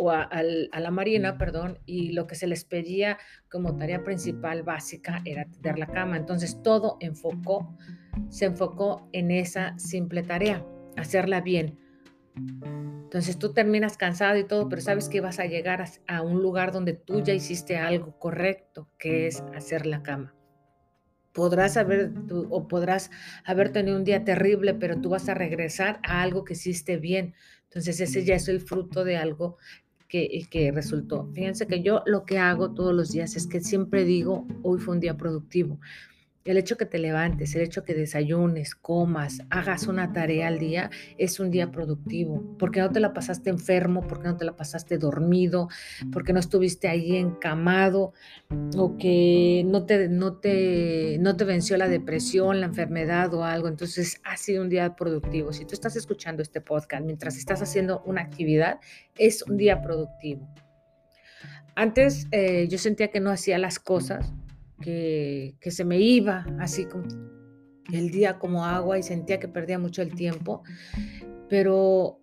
o 0.00 0.10
a, 0.12 0.28
la 0.42 0.90
Marina, 0.92 1.38
perdón, 1.38 1.78
y 1.84 2.12
lo 2.12 2.28
que 2.28 2.36
se 2.36 2.46
les 2.46 2.64
pedía 2.64 3.18
como 3.50 3.76
tarea 3.76 4.04
principal 4.04 4.62
básica 4.62 5.20
era 5.24 5.44
tender 5.44 5.78
la 5.78 5.88
cama. 5.88 6.16
Entonces 6.16 6.62
todo 6.62 6.98
se 8.28 8.44
enfocó 8.44 9.08
en 9.12 9.30
esa 9.32 9.76
simple 9.76 10.22
tarea, 10.22 10.64
hacerla 10.98 11.40
bien. 11.40 11.78
Entonces 12.34 13.38
tú 13.38 13.52
terminas 13.52 13.96
cansado 13.96 14.38
y 14.38 14.44
todo, 14.44 14.68
pero 14.68 14.82
sabes 14.82 15.08
que 15.08 15.20
vas 15.20 15.38
a 15.38 15.46
llegar 15.46 15.84
a 16.06 16.22
un 16.22 16.42
lugar 16.42 16.72
donde 16.72 16.92
tú 16.92 17.22
ya 17.22 17.32
hiciste 17.32 17.78
algo 17.78 18.18
correcto, 18.18 18.88
que 18.98 19.26
es 19.26 19.42
hacer 19.54 19.86
la 19.86 20.02
cama 20.02 20.34
podrás 21.38 21.76
haber 21.76 22.10
o 22.50 22.66
podrás 22.66 23.12
haber 23.44 23.70
tenido 23.70 23.96
un 23.96 24.02
día 24.02 24.24
terrible, 24.24 24.74
pero 24.74 25.00
tú 25.00 25.10
vas 25.10 25.28
a 25.28 25.34
regresar 25.34 26.00
a 26.02 26.22
algo 26.22 26.44
que 26.44 26.54
hiciste 26.54 26.96
bien. 26.96 27.32
Entonces 27.62 28.00
ese 28.00 28.24
ya 28.24 28.34
es 28.34 28.48
el 28.48 28.60
fruto 28.60 29.04
de 29.04 29.16
algo 29.16 29.56
que, 30.08 30.48
que 30.50 30.72
resultó. 30.72 31.30
Fíjense 31.34 31.68
que 31.68 31.80
yo 31.80 32.02
lo 32.06 32.24
que 32.24 32.38
hago 32.38 32.74
todos 32.74 32.92
los 32.92 33.12
días 33.12 33.36
es 33.36 33.46
que 33.46 33.60
siempre 33.60 34.04
digo, 34.04 34.48
hoy 34.64 34.80
fue 34.80 34.94
un 34.94 35.00
día 35.00 35.16
productivo. 35.16 35.78
El 36.48 36.56
hecho 36.56 36.78
que 36.78 36.86
te 36.86 36.98
levantes, 36.98 37.54
el 37.54 37.60
hecho 37.60 37.84
que 37.84 37.92
desayunes, 37.92 38.74
comas, 38.74 39.42
hagas 39.50 39.86
una 39.86 40.14
tarea 40.14 40.48
al 40.48 40.58
día, 40.58 40.88
es 41.18 41.40
un 41.40 41.50
día 41.50 41.70
productivo. 41.70 42.56
Porque 42.58 42.80
no 42.80 42.90
te 42.90 43.00
la 43.00 43.12
pasaste 43.12 43.50
enfermo, 43.50 44.06
porque 44.08 44.28
no 44.28 44.38
te 44.38 44.46
la 44.46 44.56
pasaste 44.56 44.96
dormido, 44.96 45.68
porque 46.10 46.32
no 46.32 46.40
estuviste 46.40 46.88
ahí 46.88 47.16
encamado, 47.16 48.14
o 48.78 48.96
que 48.96 49.62
no 49.66 49.84
te, 49.84 50.08
no 50.08 50.38
te, 50.38 51.18
no 51.20 51.36
te 51.36 51.44
venció 51.44 51.76
la 51.76 51.86
depresión, 51.86 52.60
la 52.60 52.66
enfermedad 52.66 53.34
o 53.34 53.44
algo. 53.44 53.68
Entonces 53.68 54.18
ha 54.24 54.38
sido 54.38 54.62
un 54.62 54.70
día 54.70 54.96
productivo. 54.96 55.52
Si 55.52 55.66
tú 55.66 55.74
estás 55.74 55.96
escuchando 55.96 56.42
este 56.42 56.62
podcast 56.62 57.04
mientras 57.04 57.36
estás 57.36 57.60
haciendo 57.60 58.02
una 58.06 58.22
actividad, 58.22 58.80
es 59.18 59.42
un 59.42 59.58
día 59.58 59.82
productivo. 59.82 60.48
Antes 61.74 62.26
eh, 62.30 62.68
yo 62.68 62.78
sentía 62.78 63.08
que 63.08 63.20
no 63.20 63.28
hacía 63.28 63.58
las 63.58 63.78
cosas 63.78 64.32
que, 64.80 65.56
se 65.60 65.84
me 65.84 65.98
iba 65.98 66.46
así 66.58 66.86
como 66.86 67.04
el 67.92 68.10
día 68.10 68.38
como 68.38 68.64
agua 68.64 68.98
y 68.98 69.02
sentía 69.02 69.38
que 69.38 69.48
perdía 69.48 69.78
mucho 69.78 70.02
el 70.02 70.14
tiempo, 70.14 70.62
pero 71.48 72.20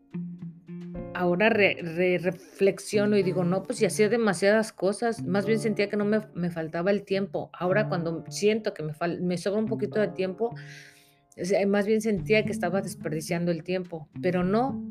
ahora 1.13 1.49
reflexiono 1.49 3.17
y 3.17 3.23
digo, 3.23 3.43
no, 3.43 3.63
pues 3.63 3.79
si 3.79 3.85
hacía 3.85 4.09
demasiadas 4.09 4.71
cosas, 4.71 5.23
más 5.23 5.45
bien 5.45 5.59
sentía 5.59 5.89
que 5.89 5.97
no 5.97 6.05
me, 6.05 6.49
faltaba 6.51 6.91
el 6.91 7.03
tiempo. 7.03 7.49
Ahora 7.53 7.87
cuando 7.89 8.23
siento 8.29 8.73
que 8.73 8.83
me, 8.83 8.93
me 9.21 9.37
sobra 9.37 9.59
un 9.59 9.67
poquito 9.67 9.99
de 9.99 10.09
tiempo, 10.09 10.53
más 11.67 11.85
bien 11.85 12.01
sentía 12.01 12.45
que 12.45 12.51
estaba 12.51 12.81
desperdiciando 12.81 13.51
el 13.51 13.63
tiempo, 13.63 14.07
pero 14.21 14.43
no, 14.43 14.83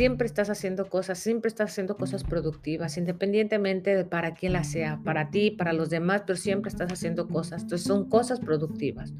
siempre 0.00 0.26
estás 0.26 0.48
haciendo 0.48 0.88
cosas, 0.88 1.18
siempre 1.18 1.48
estás 1.48 1.72
haciendo 1.72 1.98
cosas 1.98 2.24
productivas, 2.24 2.96
independientemente 2.96 3.94
de 3.94 4.06
para 4.06 4.32
quién 4.32 4.54
la 4.54 4.64
sea, 4.64 4.98
para 5.04 5.30
ti, 5.30 5.50
para 5.50 5.74
los 5.74 5.90
demás, 5.90 6.22
pero 6.26 6.38
siempre 6.38 6.70
estás 6.70 6.90
haciendo 6.90 7.28
cosas. 7.28 7.64
Entonces 7.64 7.86
son 7.86 8.08
cosas 8.08 8.40
productivas. 8.40 9.12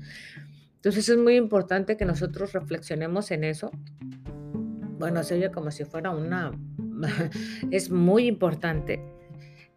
Entonces 0.76 1.10
es 1.10 1.18
muy 1.18 1.36
importante 1.36 1.98
que 1.98 2.06
nosotros 2.06 2.54
reflexionemos 2.54 3.30
en 3.30 3.44
eso. 3.44 3.70
Bueno, 4.98 5.22
se 5.22 5.34
oye 5.34 5.50
como 5.50 5.70
si 5.70 5.84
fuera 5.84 6.12
una... 6.12 6.50
es 7.70 7.90
muy 7.90 8.26
importante 8.26 9.02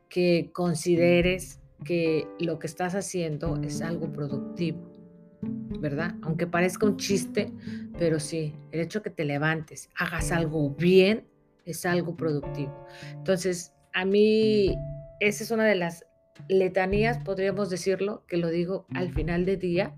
que 0.07 0.51
consideres 0.53 1.59
que 1.83 2.29
lo 2.39 2.59
que 2.59 2.67
estás 2.67 2.95
haciendo 2.95 3.59
es 3.61 3.81
algo 3.81 4.09
productivo. 4.13 4.92
¿Verdad? 5.79 6.15
Aunque 6.21 6.47
parezca 6.47 6.85
un 6.85 6.97
chiste, 6.97 7.51
pero 7.97 8.19
sí, 8.19 8.55
el 8.71 8.79
hecho 8.79 9.01
que 9.01 9.09
te 9.09 9.25
levantes, 9.25 9.89
hagas 9.95 10.31
algo 10.31 10.71
bien, 10.71 11.27
es 11.65 11.85
algo 11.85 12.15
productivo. 12.15 12.85
Entonces, 13.13 13.73
a 13.93 14.05
mí, 14.05 14.75
esa 15.19 15.43
es 15.43 15.51
una 15.51 15.65
de 15.65 15.75
las 15.75 16.05
letanías, 16.47 17.19
podríamos 17.19 17.69
decirlo, 17.69 18.25
que 18.27 18.37
lo 18.37 18.49
digo 18.49 18.85
al 18.93 19.13
final 19.13 19.45
del 19.45 19.59
día, 19.59 19.95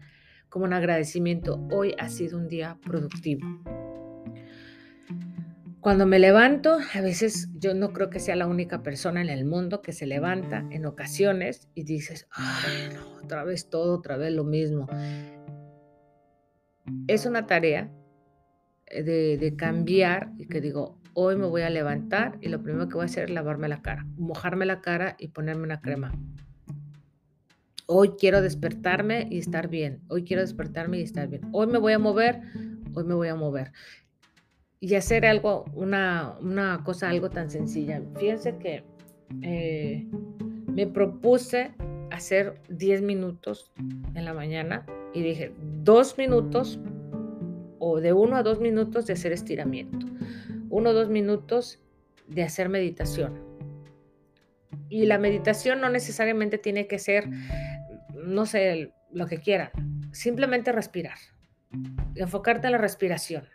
como 0.49 0.65
un 0.65 0.73
agradecimiento. 0.73 1.65
Hoy 1.71 1.95
ha 1.97 2.09
sido 2.09 2.37
un 2.37 2.47
día 2.47 2.77
productivo. 2.83 3.45
Cuando 5.81 6.07
me 6.07 6.17
levanto, 6.17 6.79
a 6.95 7.01
veces 7.01 7.49
yo 7.59 7.75
no 7.75 7.93
creo 7.93 8.09
que 8.09 8.19
sea 8.19 8.35
la 8.35 8.47
única 8.47 8.81
persona 8.81 9.21
en 9.21 9.29
el 9.29 9.45
mundo 9.45 9.83
que 9.83 9.91
se 9.91 10.07
levanta 10.07 10.65
en 10.71 10.87
ocasiones 10.87 11.69
y 11.75 11.83
dices, 11.83 12.27
ay, 12.31 12.89
no, 12.91 13.23
otra 13.23 13.43
vez 13.43 13.69
todo, 13.69 13.99
otra 13.99 14.17
vez 14.17 14.33
lo 14.33 14.43
mismo 14.43 14.87
es 17.07 17.25
una 17.25 17.47
tarea 17.47 17.91
eh, 18.87 19.03
de, 19.03 19.55
cambiar 19.55 20.31
y 20.37 20.47
que 20.47 20.61
digo, 20.61 20.99
hoy 21.13 21.35
me 21.35 21.45
voy 21.45 21.63
a 21.63 21.69
levantar 21.69 22.37
y 22.41 22.49
lo 22.49 22.61
primero 22.61 22.87
que 22.87 22.95
voy 22.95 23.03
a 23.03 23.05
hacer 23.05 23.25
es 23.25 23.29
lavarme 23.31 23.67
la 23.67 23.81
cara, 23.81 24.05
mojarme 24.17 24.65
la 24.65 24.81
cara 24.81 25.15
y 25.19 25.29
ponerme 25.29 25.63
una 25.63 25.81
crema. 25.81 26.13
Hoy 27.87 28.13
quiero 28.19 28.41
despertarme 28.41 29.27
y 29.29 29.37
estar 29.37 29.69
bien. 29.69 30.01
Hoy 30.07 30.23
quiero 30.23 30.41
despertarme 30.41 30.99
y 30.99 31.03
estar 31.03 31.27
bien. 31.27 31.43
Hoy 31.51 31.67
me 31.67 31.77
voy 31.77 31.93
a 31.93 31.99
mover, 31.99 32.41
hoy 32.93 33.03
me 33.03 33.13
voy 33.13 33.27
a 33.27 33.35
mover. 33.35 33.71
Y 34.79 34.95
hacer 34.95 35.25
algo, 35.25 35.65
una, 35.73 36.35
una 36.41 36.83
cosa, 36.83 37.09
algo 37.09 37.29
tan 37.29 37.49
sencilla. 37.49 38.01
Fíjense 38.17 38.57
que 38.57 38.83
eh, 39.41 40.07
me 40.67 40.87
propuse 40.87 41.73
hacer 42.11 42.59
10 42.69 43.01
minutos 43.01 43.71
en 44.13 44.25
la 44.25 44.33
mañana 44.33 44.85
y 45.15 45.21
dije, 45.21 45.53
dos 45.81 46.17
minutos 46.17 46.77
o 47.79 48.01
de 48.01 48.11
uno 48.11 48.35
a 48.35 48.43
dos 48.43 48.59
minutos 48.59 49.07
de 49.07 49.13
hacer 49.13 49.31
estiramiento, 49.31 50.05
uno 50.69 50.89
o 50.89 50.93
dos 50.93 51.09
minutos 51.09 51.79
de 52.27 52.43
hacer 52.43 52.67
meditación. 52.67 53.39
Y 54.89 55.05
la 55.05 55.17
meditación 55.17 55.79
no 55.79 55.89
necesariamente 55.89 56.57
tiene 56.57 56.87
que 56.87 56.99
ser, 56.99 57.29
no 58.13 58.45
sé, 58.45 58.91
lo 59.09 59.25
que 59.25 59.37
quieran, 59.37 59.69
simplemente 60.11 60.73
respirar, 60.73 61.17
enfocarte 62.15 62.67
en 62.67 62.73
la 62.73 62.77
respiración. 62.77 63.45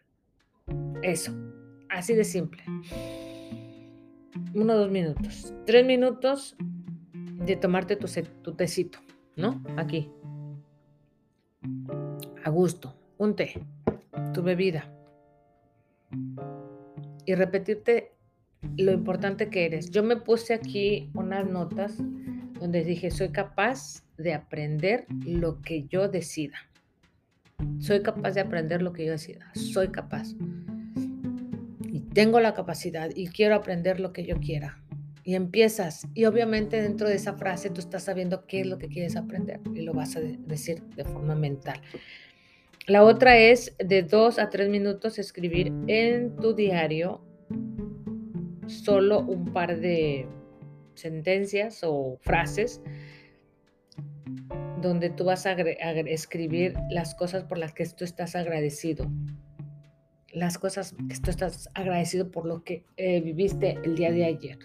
Eso, 1.02 1.35
así 1.90 2.14
de 2.14 2.25
simple. 2.25 2.62
Uno 4.55 4.73
o 4.73 4.79
dos 4.79 4.90
minutos. 4.90 5.52
Tres 5.67 5.85
minutos 5.85 6.57
de 7.12 7.57
tomarte 7.57 7.97
tu, 7.97 8.07
tu 8.43 8.55
tecito, 8.55 8.99
¿no? 9.37 9.62
Aquí, 9.76 10.11
a 12.45 12.50
gusto, 12.50 12.95
un 13.19 13.37
té, 13.37 13.64
tu 14.33 14.43
bebida. 14.43 14.90
Y 17.26 17.35
repetirte 17.35 18.12
lo 18.76 18.93
importante 18.93 19.49
que 19.49 19.67
eres. 19.67 19.90
Yo 19.90 20.02
me 20.02 20.17
puse 20.17 20.55
aquí 20.55 21.11
unas 21.14 21.49
notas 21.49 21.97
donde 22.59 22.85
dije, 22.85 23.11
soy 23.11 23.31
capaz 23.31 24.05
de 24.17 24.35
aprender 24.35 25.07
lo 25.25 25.62
que 25.62 25.87
yo 25.87 26.09
decida. 26.09 26.59
Soy 27.79 28.02
capaz 28.02 28.33
de 28.33 28.40
aprender 28.40 28.83
lo 28.83 28.93
que 28.93 29.05
yo 29.07 29.12
decida. 29.12 29.50
Soy 29.55 29.88
capaz. 29.88 30.35
Y 31.93 32.00
tengo 32.12 32.40
la 32.40 32.55
capacidad 32.55 33.11
y 33.14 33.29
quiero 33.29 33.55
aprender 33.55 34.00
lo 34.00 34.12
que 34.12 34.25
yo 34.25 34.38
quiera 34.40 34.79
y 35.25 35.35
empiezas. 35.35 36.07
Y 36.15 36.25
obviamente 36.25 36.81
dentro 36.81 37.09
de 37.09 37.17
esa 37.17 37.35
frase 37.35 37.71
tú 37.71 37.81
estás 37.81 38.05
sabiendo 38.05 38.47
qué 38.47 38.61
es 38.61 38.67
lo 38.67 38.79
que 38.79 38.89
quieres 38.89 39.17
aprender 39.17 39.61
y 39.75 39.83
lo 39.83 39.93
vas 39.93 40.17
a 40.17 40.21
decir 40.21 40.83
de 40.97 41.05
forma 41.05 41.35
mental. 41.35 41.81
La 42.87 43.05
otra 43.05 43.37
es 43.37 43.77
de 43.79 44.03
dos 44.03 44.39
a 44.39 44.50
tres 44.50 44.69
minutos 44.69 45.19
escribir 45.19 45.73
en 45.87 46.35
tu 46.37 46.55
diario 46.55 47.23
solo 48.67 49.21
un 49.21 49.53
par 49.53 49.79
de 49.79 50.27
sentencias 50.95 51.81
o 51.83 52.19
frases 52.21 52.81
donde 54.81 55.11
tú 55.11 55.25
vas 55.25 55.47
a 55.47 55.53
escribir 55.53 56.75
las 56.91 57.15
cosas 57.15 57.45
por 57.45 57.59
las 57.59 57.73
que 57.73 57.87
tú 57.87 58.05
estás 58.05 58.35
agradecido, 58.35 59.11
las 60.33 60.59
cosas 60.59 60.95
que 61.09 61.19
tú 61.23 61.31
estás 61.31 61.69
agradecido 61.75 62.31
por 62.31 62.47
lo 62.47 62.65
que 62.65 62.85
eh, 62.97 63.21
viviste 63.21 63.79
el 63.85 63.97
día 63.97 64.11
de 64.11 64.25
ayer. 64.25 64.59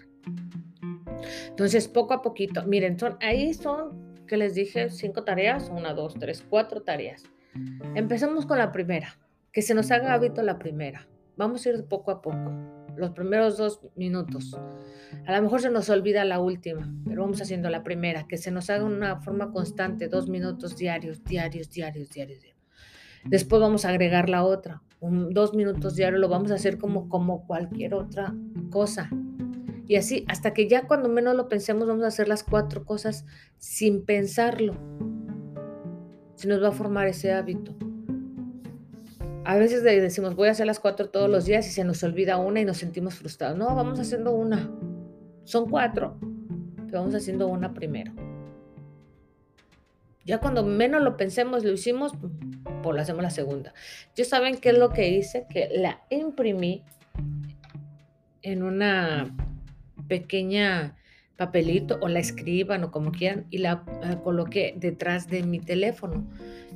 Entonces, 1.49 1.87
poco 1.87 2.13
a 2.13 2.21
poquito, 2.21 2.63
miren, 2.65 2.99
son, 2.99 3.17
ahí 3.21 3.53
son, 3.53 4.25
que 4.27 4.37
les 4.37 4.55
dije, 4.55 4.89
cinco 4.89 5.23
tareas, 5.23 5.69
una, 5.69 5.93
dos, 5.93 6.15
tres, 6.15 6.43
cuatro 6.47 6.81
tareas. 6.81 7.23
Empecemos 7.95 8.45
con 8.45 8.57
la 8.57 8.71
primera, 8.71 9.17
que 9.51 9.61
se 9.61 9.73
nos 9.73 9.91
haga 9.91 10.13
hábito 10.13 10.41
la 10.41 10.59
primera. 10.59 11.07
Vamos 11.37 11.65
a 11.65 11.69
ir 11.69 11.85
poco 11.85 12.11
a 12.11 12.21
poco, 12.21 12.51
los 12.95 13.11
primeros 13.11 13.57
dos 13.57 13.81
minutos. 13.95 14.57
A 15.25 15.35
lo 15.35 15.41
mejor 15.41 15.61
se 15.61 15.69
nos 15.69 15.89
olvida 15.89 16.25
la 16.25 16.39
última, 16.39 16.93
pero 17.05 17.21
vamos 17.21 17.41
haciendo 17.41 17.69
la 17.69 17.83
primera, 17.83 18.25
que 18.27 18.37
se 18.37 18.51
nos 18.51 18.69
haga 18.69 18.85
una 18.85 19.21
forma 19.21 19.51
constante, 19.51 20.07
dos 20.07 20.29
minutos 20.29 20.75
diarios, 20.75 21.23
diarios, 21.23 21.69
diarios, 21.69 22.09
diarios. 22.09 22.43
Después 23.25 23.59
vamos 23.61 23.85
a 23.85 23.89
agregar 23.89 24.29
la 24.29 24.43
otra, 24.43 24.83
dos 25.01 25.53
minutos 25.53 25.95
diarios, 25.95 26.21
lo 26.21 26.29
vamos 26.29 26.51
a 26.51 26.55
hacer 26.55 26.77
como, 26.77 27.09
como 27.09 27.45
cualquier 27.47 27.95
otra 27.95 28.33
cosa. 28.69 29.09
Y 29.87 29.97
así, 29.97 30.25
hasta 30.27 30.53
que 30.53 30.67
ya 30.67 30.87
cuando 30.87 31.09
menos 31.09 31.35
lo 31.35 31.47
pensemos, 31.47 31.87
vamos 31.87 32.03
a 32.03 32.07
hacer 32.07 32.27
las 32.27 32.43
cuatro 32.43 32.85
cosas 32.85 33.25
sin 33.57 34.03
pensarlo. 34.03 34.75
Se 36.35 36.47
nos 36.47 36.61
va 36.61 36.69
a 36.69 36.71
formar 36.71 37.07
ese 37.07 37.31
hábito. 37.31 37.75
a 39.43 39.57
veces 39.57 39.83
decimos, 39.83 40.35
voy 40.35 40.47
a 40.47 40.51
hacer 40.51 40.65
las 40.65 40.79
cuatro 40.79 41.09
todos 41.09 41.29
los 41.29 41.45
días 41.45 41.67
y 41.67 41.71
se 41.71 41.83
nos 41.83 42.01
olvida 42.03 42.37
una 42.37 42.61
y 42.61 42.65
nos 42.65 42.77
sentimos 42.77 43.13
frustrados. 43.15 43.57
No, 43.57 43.75
vamos 43.75 43.99
haciendo 43.99 44.31
una. 44.31 44.71
Son 45.43 45.69
cuatro, 45.69 46.17
pero 46.87 46.99
vamos 46.99 47.13
haciendo 47.13 47.47
una 47.47 47.73
primero. 47.73 48.11
Ya 50.25 50.39
cuando 50.39 50.63
menos 50.63 51.03
lo 51.03 51.15
pensemos, 51.15 51.63
lo 51.63 51.73
hicimos, 51.73 52.13
pues 52.81 52.95
lo 52.95 52.99
hacemos 52.99 53.21
la 53.21 53.29
segunda. 53.29 53.75
Yo 54.15 54.25
saben 54.25 54.57
qué 54.57 54.69
es 54.69 54.77
lo 54.79 54.89
que 54.89 55.09
hice, 55.09 55.45
que 55.47 55.69
la 55.71 56.01
imprimí 56.09 56.83
en 58.41 58.63
una 58.63 59.35
pequeña 60.07 60.95
papelito 61.37 61.97
o 62.01 62.07
la 62.07 62.19
escriban 62.19 62.83
o 62.83 62.91
como 62.91 63.11
quieran 63.11 63.45
y 63.49 63.57
la, 63.57 63.83
coloqué 64.23 64.73
detrás 64.77 65.27
de 65.29 65.43
mi 65.43 65.59
teléfono. 65.59 66.25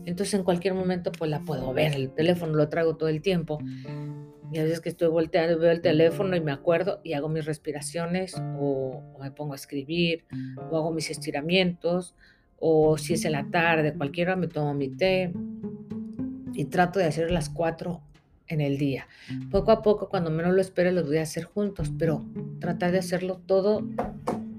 Entonces 0.05 0.33
en 0.33 0.43
cualquier 0.43 0.73
momento 0.73 1.11
pues 1.11 1.29
la 1.31 1.39
puedo 1.39 1.73
ver, 1.73 1.95
el 1.95 2.09
teléfono 2.11 2.53
lo 2.53 2.69
traigo 2.69 2.95
todo 2.95 3.09
el 3.09 3.21
tiempo. 3.21 3.59
Y 4.51 4.57
a 4.57 4.63
veces 4.63 4.81
que 4.81 4.89
estoy 4.89 5.09
volteando, 5.09 5.59
veo 5.59 5.71
el 5.71 5.81
teléfono 5.81 6.35
y 6.35 6.41
me 6.41 6.51
acuerdo 6.51 7.01
y 7.03 7.13
hago 7.13 7.29
mis 7.29 7.45
respiraciones 7.45 8.35
o, 8.59 9.03
me 9.21 9.31
pongo 9.31 9.53
a 9.53 9.55
escribir 9.55 10.25
o 10.71 10.77
hago 10.77 10.91
mis 10.91 11.09
estiramientos 11.11 12.15
o 12.59 12.97
si 12.97 13.13
es 13.13 13.23
en 13.25 13.33
la 13.33 13.49
tarde, 13.49 13.93
cualquiera 13.93 14.35
me 14.35 14.47
tomo 14.47 14.73
mi 14.73 14.89
té 14.89 15.31
y 16.53 16.65
trato 16.65 16.99
de 16.99 17.05
hacer 17.05 17.31
las 17.31 17.49
cuatro 17.49 18.01
en 18.49 18.61
el 18.61 18.77
día. 18.77 19.07
Poco 19.49 19.71
a 19.71 19.81
poco, 19.81 20.09
cuando 20.09 20.29
menos 20.29 20.53
lo 20.53 20.59
espere, 20.59 20.91
los 20.91 21.07
voy 21.07 21.17
a 21.17 21.21
hacer 21.23 21.45
juntos, 21.45 21.91
pero 21.97 22.25
tratar 22.59 22.91
de 22.91 22.99
hacerlo 22.99 23.39
todo 23.45 23.87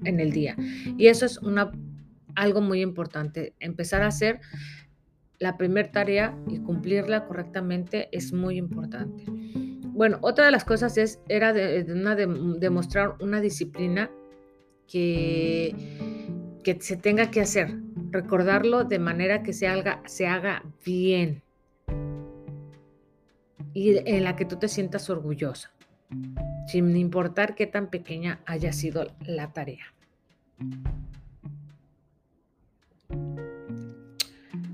en 0.03 0.19
el 0.19 0.31
día. 0.31 0.55
Y 0.97 1.07
eso 1.07 1.25
es 1.25 1.37
una, 1.37 1.71
algo 2.35 2.61
muy 2.61 2.81
importante. 2.81 3.53
Empezar 3.59 4.01
a 4.01 4.07
hacer 4.07 4.39
la 5.37 5.57
primera 5.57 5.91
tarea 5.91 6.35
y 6.47 6.59
cumplirla 6.59 7.25
correctamente 7.25 8.09
es 8.11 8.33
muy 8.33 8.57
importante. 8.57 9.25
Bueno, 9.27 10.19
otra 10.21 10.45
de 10.45 10.51
las 10.51 10.63
cosas 10.63 10.97
es, 10.97 11.19
era 11.27 11.51
de, 11.53 11.85
una 11.91 12.15
demostrar 12.15 13.15
una 13.19 13.41
disciplina 13.41 14.09
que, 14.87 15.75
que 16.63 16.79
se 16.79 16.95
tenga 16.95 17.29
que 17.29 17.41
hacer, 17.41 17.75
recordarlo 18.11 18.85
de 18.85 18.99
manera 18.99 19.43
que 19.43 19.51
se 19.51 19.67
haga, 19.67 20.01
se 20.05 20.27
haga 20.27 20.63
bien 20.85 21.43
y 23.73 23.97
en 23.97 24.23
la 24.23 24.35
que 24.35 24.45
tú 24.45 24.57
te 24.57 24.67
sientas 24.67 25.09
orgullosa, 25.09 25.71
sin 26.67 26.95
importar 26.95 27.55
qué 27.55 27.67
tan 27.67 27.89
pequeña 27.89 28.41
haya 28.45 28.73
sido 28.73 29.07
la 29.25 29.53
tarea. 29.53 29.85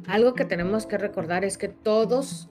Algo 0.08 0.34
que 0.34 0.46
tenemos 0.46 0.86
que 0.86 0.98
recordar 0.98 1.44
es 1.44 1.58
que 1.58 1.68
todos 1.68 2.50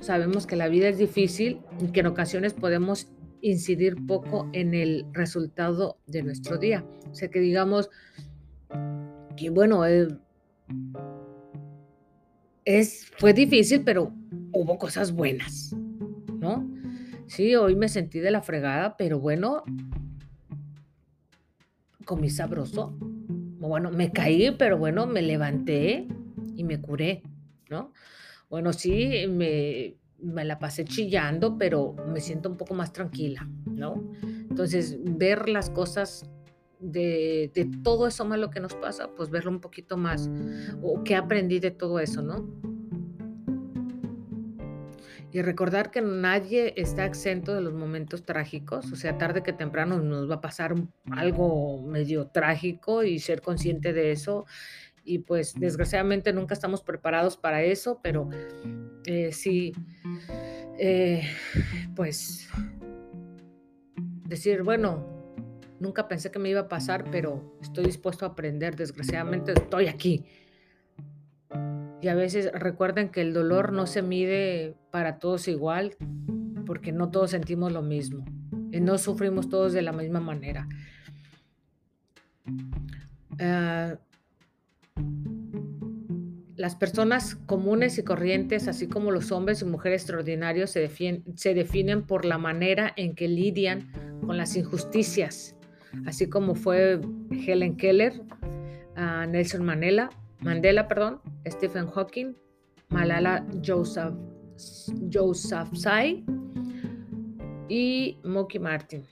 sabemos 0.00 0.46
que 0.46 0.56
la 0.56 0.68
vida 0.68 0.88
es 0.88 0.98
difícil 0.98 1.60
y 1.80 1.88
que 1.88 2.00
en 2.00 2.06
ocasiones 2.06 2.54
podemos 2.54 3.08
incidir 3.42 3.96
poco 4.06 4.48
en 4.52 4.74
el 4.74 5.04
resultado 5.12 5.98
de 6.06 6.22
nuestro 6.22 6.56
día. 6.56 6.84
O 7.10 7.14
sea, 7.14 7.28
que 7.28 7.38
digamos 7.38 7.90
que 9.36 9.50
bueno, 9.50 9.86
eh, 9.86 10.08
es, 12.64 13.06
fue 13.18 13.32
difícil, 13.32 13.82
pero 13.84 14.12
hubo 14.52 14.78
cosas 14.78 15.12
buenas, 15.12 15.75
¿no? 16.38 16.68
Sí, 17.26 17.54
hoy 17.56 17.74
me 17.74 17.88
sentí 17.88 18.20
de 18.20 18.30
la 18.30 18.40
fregada, 18.40 18.96
pero 18.96 19.18
bueno, 19.18 19.64
comí 22.04 22.30
sabroso. 22.30 22.96
Bueno, 23.00 23.90
me 23.90 24.12
caí, 24.12 24.52
pero 24.52 24.78
bueno, 24.78 25.06
me 25.06 25.22
levanté 25.22 26.06
y 26.54 26.64
me 26.64 26.80
curé, 26.80 27.22
¿no? 27.68 27.92
Bueno, 28.48 28.72
sí, 28.72 29.26
me, 29.28 29.96
la 30.44 30.58
pasé 30.58 30.84
chillando, 30.84 31.58
pero 31.58 31.94
me 32.08 32.20
siento 32.20 32.48
un 32.48 32.56
poco 32.56 32.74
más 32.74 32.92
tranquila, 32.92 33.48
¿no? 33.66 34.12
Entonces, 34.22 34.96
ver 35.02 35.48
las 35.48 35.68
cosas 35.68 36.30
de, 36.78 37.50
de, 37.54 37.64
todo 37.82 38.06
eso 38.06 38.24
malo 38.24 38.50
que 38.50 38.60
nos 38.60 38.74
pasa, 38.74 39.10
pues 39.16 39.30
verlo 39.30 39.50
un 39.50 39.60
poquito 39.60 39.96
más, 39.96 40.30
o 40.82 41.02
qué 41.02 41.16
aprendí 41.16 41.58
de 41.58 41.72
todo 41.72 41.98
eso, 41.98 42.22
¿no? 42.22 42.46
Y 45.36 45.42
recordar 45.42 45.90
que 45.90 46.00
nadie 46.00 46.72
está 46.78 47.04
exento 47.04 47.54
de 47.54 47.60
los 47.60 47.74
momentos 47.74 48.24
trágicos, 48.24 48.90
o 48.90 48.96
sea, 48.96 49.18
tarde 49.18 49.42
que 49.42 49.52
temprano 49.52 50.00
nos 50.00 50.30
va 50.30 50.36
a 50.36 50.40
pasar 50.40 50.74
algo 51.10 51.82
medio 51.82 52.28
trágico 52.28 53.02
y 53.02 53.18
ser 53.18 53.42
consciente 53.42 53.92
de 53.92 54.12
eso. 54.12 54.46
Y 55.04 55.18
pues 55.18 55.52
desgraciadamente 55.52 56.32
nunca 56.32 56.54
estamos 56.54 56.80
preparados 56.80 57.36
para 57.36 57.62
eso, 57.62 58.00
pero 58.02 58.30
eh, 59.04 59.30
sí, 59.30 59.74
eh, 60.78 61.28
pues 61.94 62.48
decir, 64.24 64.62
bueno, 64.62 65.06
nunca 65.80 66.08
pensé 66.08 66.30
que 66.30 66.38
me 66.38 66.48
iba 66.48 66.60
a 66.60 66.68
pasar, 66.68 67.10
pero 67.10 67.58
estoy 67.60 67.84
dispuesto 67.84 68.24
a 68.24 68.28
aprender, 68.28 68.74
desgraciadamente 68.74 69.52
estoy 69.52 69.88
aquí 69.88 70.24
y 72.06 72.08
a 72.08 72.14
veces 72.14 72.52
recuerden 72.52 73.08
que 73.08 73.20
el 73.20 73.32
dolor 73.32 73.72
no 73.72 73.88
se 73.88 74.00
mide 74.00 74.76
para 74.92 75.18
todos 75.18 75.48
igual, 75.48 75.96
porque 76.64 76.92
no 76.92 77.10
todos 77.10 77.32
sentimos 77.32 77.72
lo 77.72 77.82
mismo. 77.82 78.24
Y 78.70 78.78
no 78.78 78.96
sufrimos 78.96 79.48
todos 79.48 79.72
de 79.72 79.82
la 79.82 79.90
misma 79.90 80.20
manera. 80.20 80.68
Ah, 83.40 83.96
las 86.54 86.76
personas 86.76 87.34
comunes 87.34 87.98
y 87.98 88.04
corrientes, 88.04 88.68
así 88.68 88.86
como 88.86 89.10
los 89.10 89.32
hombres 89.32 89.62
y 89.62 89.64
mujeres 89.64 90.02
extraordinarios, 90.02 90.70
se, 90.70 90.88
se, 91.34 91.54
definen 91.54 92.06
por 92.06 92.24
la 92.24 92.38
manera 92.38 92.92
en 92.94 93.16
que 93.16 93.26
lidian 93.26 93.90
con 94.24 94.36
las 94.36 94.54
injusticias, 94.56 95.56
así 96.06 96.28
como 96.28 96.54
fue 96.54 97.00
Helen 97.32 97.76
Keller, 97.76 98.22
uh, 98.96 99.28
Nelson 99.28 99.64
Mandela, 99.64 100.10
Mandela, 100.40 100.88
perdón, 100.88 101.20
Stephen 101.46 101.86
Hawking, 101.88 102.34
Malala 102.88 103.46
Joseph, 103.64 104.14
y 107.68 108.18
Moki 108.24 108.58
Martin. 108.58 109.04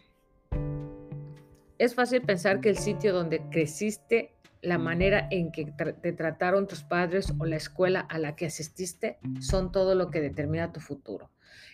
Es 1.78 1.94
fácil 1.94 2.22
pensar 2.22 2.60
que 2.60 2.70
el 2.70 2.78
sitio 2.78 3.12
donde 3.12 3.42
creciste, 3.50 4.30
la 4.62 4.78
manera 4.78 5.28
en 5.30 5.52
que 5.52 5.66
te 6.00 6.12
trataron 6.12 6.66
tus 6.66 6.82
padres 6.82 7.34
o 7.38 7.44
la 7.44 7.56
escuela 7.56 8.00
a 8.00 8.18
la 8.18 8.34
que 8.36 8.46
asististe 8.46 9.18
son 9.40 9.72
todo 9.72 9.94
lo 9.94 10.10
que 10.10 10.20
determina 10.20 10.72
tu 10.72 10.80
futuro. 10.80 11.30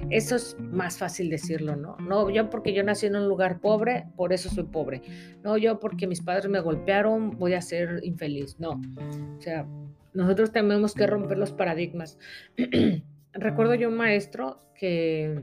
Eso 0.09 0.37
es 0.37 0.57
más 0.59 0.99
fácil 0.99 1.29
decirlo, 1.29 1.77
¿no? 1.77 1.97
No, 1.99 2.31
yo 2.31 2.49
porque 2.49 2.73
yo 2.73 2.83
nací 2.83 3.07
en 3.07 3.17
un 3.17 3.29
lugar 3.29 3.61
pobre, 3.61 4.07
por 4.17 4.33
eso 4.33 4.49
soy 4.49 4.65
pobre. 4.65 5.03
No, 5.43 5.59
yo 5.59 5.79
porque 5.79 6.07
mis 6.07 6.23
padres 6.23 6.49
me 6.49 6.61
golpearon, 6.61 7.39
voy 7.39 7.55
a 7.55 7.61
ser 7.61 8.01
infeliz. 8.03 8.59
No. 8.59 8.81
O 9.39 9.41
sea, 9.41 9.67
nosotros 10.15 10.53
tenemos 10.53 10.95
que 10.95 11.07
romper 11.07 11.39
los 11.39 11.53
paradigmas. 11.53 12.19
Recuerdo 13.33 13.75
yo 13.75 13.89
un 13.89 13.97
maestro 13.97 14.59
que 14.75 15.41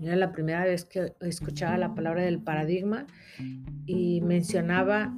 era 0.00 0.16
la 0.16 0.32
primera 0.32 0.64
vez 0.64 0.84
que 0.84 1.12
escuchaba 1.20 1.78
la 1.78 1.94
palabra 1.94 2.22
del 2.22 2.42
paradigma 2.42 3.06
y 3.86 4.20
mencionaba, 4.20 5.16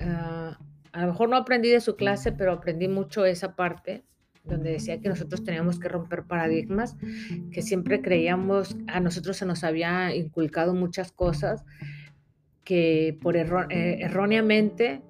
ah, 0.00 0.58
a 0.92 1.00
lo 1.02 1.08
mejor 1.08 1.28
no 1.28 1.36
aprendí 1.36 1.68
de 1.68 1.80
su 1.80 1.96
clase, 1.96 2.32
pero 2.32 2.52
aprendí 2.52 2.88
mucho 2.88 3.26
esa 3.26 3.54
parte 3.54 4.04
donde 4.48 4.72
decía 4.72 5.00
que 5.00 5.08
nosotros 5.08 5.44
teníamos 5.44 5.78
que 5.78 5.88
romper 5.88 6.24
paradigmas, 6.24 6.96
que 7.52 7.62
siempre 7.62 8.02
creíamos, 8.02 8.76
a 8.86 9.00
nosotros 9.00 9.36
se 9.36 9.46
nos 9.46 9.64
había 9.64 10.14
inculcado 10.14 10.74
muchas 10.74 11.12
cosas 11.12 11.64
que 12.64 13.16
por 13.22 13.36
eh, 13.36 13.46
erróneamente, 13.70 15.02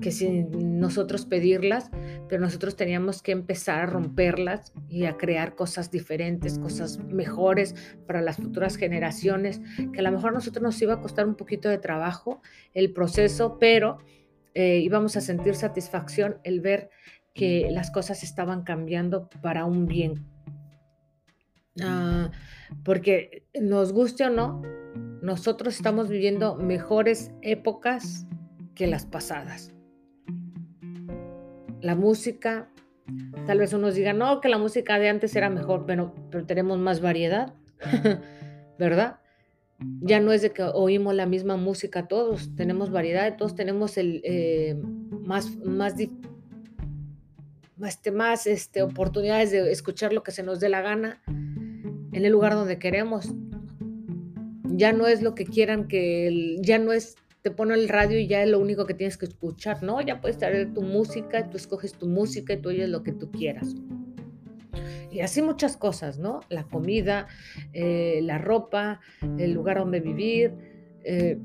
que 0.00 0.10
sin 0.10 0.80
nosotros 0.80 1.24
pedirlas, 1.24 1.90
pero 2.28 2.40
nosotros 2.40 2.76
teníamos 2.76 3.22
que 3.22 3.32
empezar 3.32 3.80
a 3.80 3.86
romperlas 3.86 4.72
y 4.88 5.04
a 5.04 5.16
crear 5.16 5.54
cosas 5.54 5.90
diferentes, 5.90 6.58
cosas 6.58 6.98
mejores 6.98 7.74
para 8.06 8.20
las 8.20 8.36
futuras 8.36 8.76
generaciones, 8.76 9.60
que 9.92 10.00
a 10.00 10.02
lo 10.02 10.12
mejor 10.12 10.30
a 10.30 10.34
nosotros 10.34 10.62
nos 10.62 10.80
iba 10.82 10.94
a 10.94 11.00
costar 11.00 11.26
un 11.26 11.36
poquito 11.36 11.68
de 11.68 11.78
trabajo 11.78 12.42
el 12.74 12.92
proceso, 12.92 13.58
pero 13.58 13.98
eh, 14.54 14.78
íbamos 14.78 15.16
a 15.16 15.20
sentir 15.20 15.54
satisfacción 15.54 16.38
el 16.42 16.60
ver 16.60 16.90
que 17.36 17.68
las 17.70 17.90
cosas 17.90 18.22
estaban 18.22 18.62
cambiando 18.62 19.28
para 19.42 19.66
un 19.66 19.86
bien. 19.86 20.24
Ah, 21.82 22.30
porque 22.82 23.46
nos 23.60 23.92
guste 23.92 24.24
o 24.24 24.30
no, 24.30 24.62
nosotros 25.20 25.76
estamos 25.76 26.08
viviendo 26.08 26.56
mejores 26.56 27.32
épocas 27.42 28.26
que 28.74 28.86
las 28.86 29.04
pasadas. 29.04 29.74
La 31.82 31.94
música, 31.94 32.70
tal 33.46 33.58
vez 33.58 33.74
unos 33.74 33.94
digan, 33.94 34.18
no, 34.18 34.40
que 34.40 34.48
la 34.48 34.58
música 34.58 34.98
de 34.98 35.10
antes 35.10 35.36
era 35.36 35.50
mejor, 35.50 35.84
pero, 35.86 36.14
pero 36.30 36.46
tenemos 36.46 36.78
más 36.78 37.02
variedad, 37.02 37.52
¿verdad? 38.78 39.20
Ya 40.00 40.20
no 40.20 40.32
es 40.32 40.40
de 40.40 40.52
que 40.52 40.62
oímos 40.62 41.14
la 41.14 41.26
misma 41.26 41.58
música 41.58 42.08
todos, 42.08 42.56
tenemos 42.56 42.90
variedad, 42.90 43.36
todos 43.36 43.54
tenemos 43.54 43.98
el 43.98 44.22
eh, 44.24 44.74
más, 45.20 45.54
más 45.58 45.96
este, 47.84 48.10
más 48.10 48.46
este, 48.46 48.82
oportunidades 48.82 49.50
de 49.50 49.70
escuchar 49.70 50.12
lo 50.12 50.22
que 50.22 50.32
se 50.32 50.42
nos 50.42 50.60
dé 50.60 50.68
la 50.68 50.80
gana 50.80 51.22
en 51.26 52.24
el 52.24 52.32
lugar 52.32 52.54
donde 52.54 52.78
queremos. 52.78 53.32
Ya 54.64 54.92
no 54.92 55.06
es 55.06 55.22
lo 55.22 55.34
que 55.34 55.44
quieran 55.44 55.88
que, 55.88 56.56
ya 56.60 56.78
no 56.78 56.92
es, 56.92 57.16
te 57.42 57.50
pone 57.50 57.74
el 57.74 57.88
radio 57.88 58.18
y 58.18 58.26
ya 58.26 58.42
es 58.42 58.48
lo 58.48 58.58
único 58.58 58.86
que 58.86 58.94
tienes 58.94 59.16
que 59.16 59.26
escuchar, 59.26 59.82
¿no? 59.82 60.00
Ya 60.00 60.20
puedes 60.20 60.38
traer 60.38 60.72
tu 60.72 60.82
música, 60.82 61.48
tú 61.50 61.56
escoges 61.56 61.92
tu 61.92 62.06
música 62.06 62.54
y 62.54 62.56
tú 62.58 62.70
oyes 62.70 62.88
lo 62.88 63.02
que 63.02 63.12
tú 63.12 63.30
quieras. 63.30 63.74
Y 65.10 65.20
así 65.20 65.40
muchas 65.40 65.76
cosas, 65.76 66.18
¿no? 66.18 66.40
La 66.48 66.64
comida, 66.64 67.26
eh, 67.72 68.20
la 68.22 68.38
ropa, 68.38 69.00
el 69.38 69.52
lugar 69.52 69.78
donde 69.78 70.00
vivir, 70.00 70.52
eh, 71.04 71.38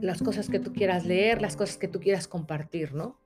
las 0.00 0.22
cosas 0.22 0.48
que 0.48 0.60
tú 0.60 0.72
quieras 0.72 1.04
leer, 1.04 1.42
las 1.42 1.56
cosas 1.56 1.76
que 1.76 1.88
tú 1.88 1.98
quieras 2.00 2.28
compartir, 2.28 2.94
¿no? 2.94 3.18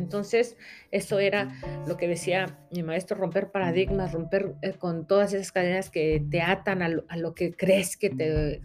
Entonces, 0.00 0.56
eso 0.90 1.18
era 1.18 1.54
lo 1.86 1.96
que 1.96 2.08
decía 2.08 2.58
mi 2.72 2.82
maestro, 2.82 3.16
romper 3.16 3.50
paradigmas, 3.50 4.12
romper 4.12 4.54
eh, 4.62 4.72
con 4.72 5.06
todas 5.06 5.32
esas 5.32 5.52
cadenas 5.52 5.90
que 5.90 6.24
te 6.30 6.42
atan 6.42 6.82
a 6.82 6.88
lo, 6.88 7.34
que 7.34 7.52
crees 7.52 7.96
que 7.96 8.10
te, 8.10 8.60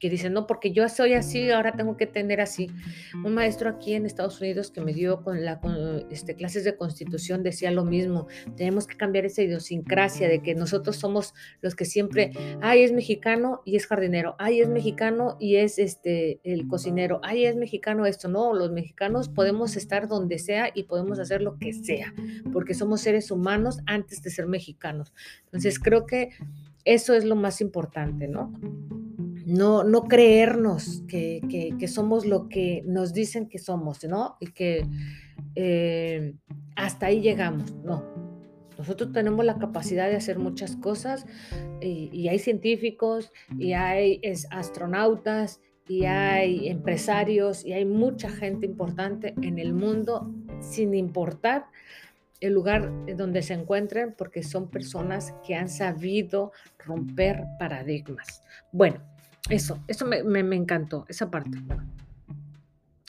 dicen, 0.00 0.32
no, 0.32 0.46
porque 0.46 0.72
yo 0.72 0.88
soy 0.88 1.14
así, 1.14 1.50
ahora 1.50 1.72
tengo 1.72 1.96
que 1.96 2.06
tener 2.06 2.40
así. 2.40 2.70
Un 3.24 3.34
maestro 3.34 3.70
aquí 3.70 3.94
en 3.94 4.06
Estados 4.06 4.40
Unidos 4.40 4.70
que 4.70 4.80
me 4.80 4.92
dio 4.92 5.22
con 5.22 5.44
la 5.44 5.60
este, 6.10 6.34
clases 6.34 6.64
de 6.64 6.76
constitución 6.76 7.42
decía 7.42 7.70
lo 7.70 7.84
mismo, 7.84 8.26
tenemos 8.56 8.86
que 8.86 8.96
cambiar 8.96 9.24
esa 9.24 9.42
idiosincrasia 9.42 10.28
de 10.28 10.42
que 10.42 10.54
nosotros 10.54 10.96
somos 10.96 11.34
los 11.60 11.74
que 11.74 11.84
siempre, 11.84 12.32
ay, 12.60 12.82
es 12.82 12.92
mexicano 12.92 13.62
y 13.64 13.76
es 13.76 13.86
jardinero, 13.86 14.36
ay, 14.38 14.60
es 14.60 14.68
mexicano 14.68 15.36
y 15.40 15.56
es 15.56 15.78
este, 15.78 16.40
el 16.44 16.68
cocinero, 16.68 17.20
ay, 17.22 17.46
es 17.46 17.56
mexicano 17.56 18.06
esto, 18.06 18.28
no, 18.28 18.52
los 18.52 18.70
mexicanos 18.72 19.28
podemos 19.28 19.76
estar 19.76 20.08
donde 20.08 20.38
sea 20.38 20.70
y 20.74 20.84
podemos 20.84 21.18
hacer 21.18 21.40
lo 21.40 21.58
que 21.58 21.72
sea, 21.72 22.14
porque 22.52 22.74
somos 22.74 23.00
seres 23.00 23.30
humanos 23.30 23.78
antes 23.86 24.22
de 24.22 24.30
ser 24.30 24.46
mexicanos. 24.46 25.12
Entonces 25.44 25.78
creo 25.78 26.06
que 26.06 26.30
eso 26.84 27.14
es 27.14 27.24
lo 27.24 27.36
más 27.36 27.60
importante, 27.60 28.28
¿no? 28.28 28.52
No, 29.46 29.84
no 29.84 30.04
creernos 30.04 31.02
que, 31.08 31.76
somos 31.88 32.26
lo 32.26 32.48
que 32.48 32.82
nos 32.86 33.12
dicen 33.12 33.48
que 33.48 33.58
somos, 33.58 34.04
¿no? 34.04 34.36
Y 34.40 34.46
que 34.52 34.86
eh, 35.54 36.34
hasta 36.76 37.06
ahí 37.06 37.20
llegamos, 37.20 37.74
no. 37.76 38.04
Nosotros 38.78 39.12
tenemos 39.12 39.44
la 39.44 39.58
capacidad 39.58 40.08
de 40.08 40.16
hacer 40.16 40.38
muchas 40.38 40.76
cosas 40.76 41.26
y, 41.80 42.28
hay 42.28 42.38
científicos 42.38 43.32
y 43.58 43.72
hay 43.72 44.20
astronautas 44.50 45.60
y 45.86 46.06
hay 46.06 46.68
empresarios 46.68 47.64
y 47.64 47.72
hay 47.72 47.84
mucha 47.84 48.30
gente 48.30 48.66
importante 48.66 49.34
en 49.42 49.58
el 49.58 49.74
mundo 49.74 50.32
sin 50.60 50.94
importar 50.94 51.66
el 52.40 52.52
lugar 52.52 52.90
donde 53.16 53.42
se 53.42 53.54
encuentren 53.54 54.14
porque 54.16 54.42
son 54.42 54.68
personas 54.70 55.34
que 55.46 55.54
han 55.54 55.68
sabido 55.68 56.52
romper 56.78 57.44
paradigmas. 57.58 58.42
Bueno, 58.72 59.00
eso, 59.50 59.78
eso 59.88 60.06
me, 60.06 60.56
encantó, 60.56 61.04
esa 61.08 61.30
parte. 61.30 61.58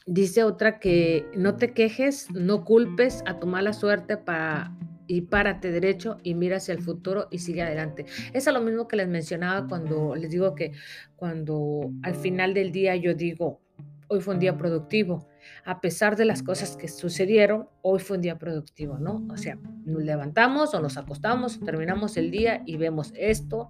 Dice 0.05 0.43
otra 0.43 0.79
que 0.79 1.25
no 1.35 1.55
te 1.55 1.71
quejes, 1.73 2.29
no 2.31 2.65
culpes 2.65 3.23
a 3.25 3.39
tu 3.39 3.47
mala 3.47 3.73
suerte 3.73 4.17
para, 4.17 4.75
y 5.07 5.21
párate 5.21 5.71
derecho 5.71 6.17
y 6.23 6.35
mira 6.35 6.57
hacia 6.57 6.73
el 6.73 6.81
futuro 6.81 7.27
y 7.31 7.39
sigue 7.39 7.61
adelante. 7.61 8.05
Es 8.33 8.45
lo 8.51 8.61
mismo 8.61 8.87
que 8.87 8.97
les 8.97 9.07
mencionaba 9.07 9.67
cuando 9.67 10.15
les 10.15 10.29
digo 10.29 10.55
que 10.55 10.73
cuando 11.15 11.91
al 12.03 12.15
final 12.15 12.53
del 12.53 12.71
día 12.71 12.95
yo 12.95 13.13
digo, 13.13 13.61
hoy 14.07 14.19
fue 14.21 14.33
un 14.33 14.39
día 14.39 14.57
productivo. 14.57 15.27
A 15.63 15.79
pesar 15.79 16.15
de 16.15 16.25
las 16.25 16.43
cosas 16.43 16.75
que 16.75 16.87
sucedieron, 16.87 17.69
hoy 17.81 17.99
fue 17.99 18.17
un 18.17 18.21
día 18.23 18.37
productivo, 18.37 18.97
¿no? 18.97 19.25
O 19.29 19.37
sea, 19.37 19.57
nos 19.85 20.03
levantamos 20.03 20.73
o 20.73 20.81
nos 20.81 20.97
acostamos, 20.97 21.59
terminamos 21.59 22.17
el 22.17 22.29
día 22.29 22.61
y 22.65 22.77
vemos 22.77 23.13
esto 23.15 23.69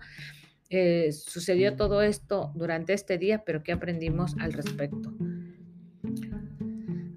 eh, 0.69 1.11
sucedió 1.11 1.75
todo 1.75 2.01
esto 2.01 2.51
durante 2.55 2.93
este 2.93 3.17
día, 3.17 3.43
pero 3.45 3.61
¿qué 3.61 3.71
aprendimos 3.71 4.35
al 4.39 4.53
respecto? 4.53 5.13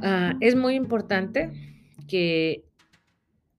Ah, 0.00 0.34
es 0.40 0.54
muy 0.54 0.74
importante 0.74 1.50
que 2.06 2.64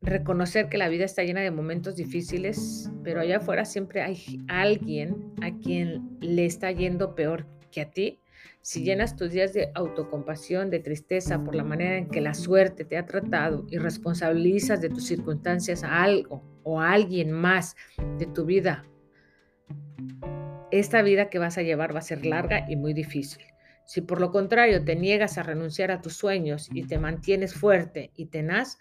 reconocer 0.02 0.70
que 0.70 0.78
la 0.78 0.90
vida 0.90 1.06
está 1.06 1.24
llena 1.24 1.42
de 1.42 1.52
momentos 1.52 1.96
difíciles, 1.96 2.90
pero 3.04 3.22
allá 3.22 3.38
afuera 3.38 3.66
siempre 3.66 4.02
hay 4.02 4.40
alguien 4.48 5.34
a 5.42 5.58
quien 5.58 6.18
le 6.22 6.46
está 6.46 6.72
yendo 6.72 7.16
peor 7.16 7.48
que 7.72 7.82
a 7.82 7.92
ti. 7.92 8.20
Si 8.62 8.84
llenas 8.84 9.16
tus 9.16 9.32
días 9.32 9.54
de 9.54 9.72
autocompasión, 9.74 10.70
de 10.70 10.80
tristeza 10.80 11.44
por 11.44 11.56
la 11.56 11.64
manera 11.64 11.98
en 11.98 12.08
que 12.08 12.22
la 12.22 12.34
suerte 12.34 12.86
te 12.86 12.98
ha 12.98 13.06
tratado 13.06 13.66
y 13.70 13.78
responsabilizas 13.78 14.82
de 14.82 14.90
tus 14.90 15.06
circunstancias 15.06 15.84
a 15.84 16.04
algo 16.04 16.44
o 16.64 16.80
a 16.80 16.92
alguien 16.92 17.32
más 17.32 17.76
de 18.18 18.28
tu 18.28 18.46
vida 18.46 18.86
esta 20.72 21.02
vida 21.02 21.30
que 21.30 21.40
vas 21.40 21.58
a 21.58 21.64
llevar 21.64 21.96
va 21.96 22.00
a 22.00 22.04
ser 22.04 22.26
larga 22.26 22.66
y 22.70 22.76
muy 22.76 22.94
difícil. 22.94 23.44
Si 23.86 24.02
por 24.02 24.22
lo 24.22 24.32
contrario 24.32 24.84
te 24.84 24.96
niegas 24.96 25.38
a 25.38 25.44
renunciar 25.44 25.90
a 25.92 26.02
tus 26.02 26.14
sueños 26.14 26.70
y 26.72 26.84
te 26.84 27.00
mantienes 27.00 27.56
fuerte 27.56 28.12
y 28.16 28.28
tenaz, 28.28 28.78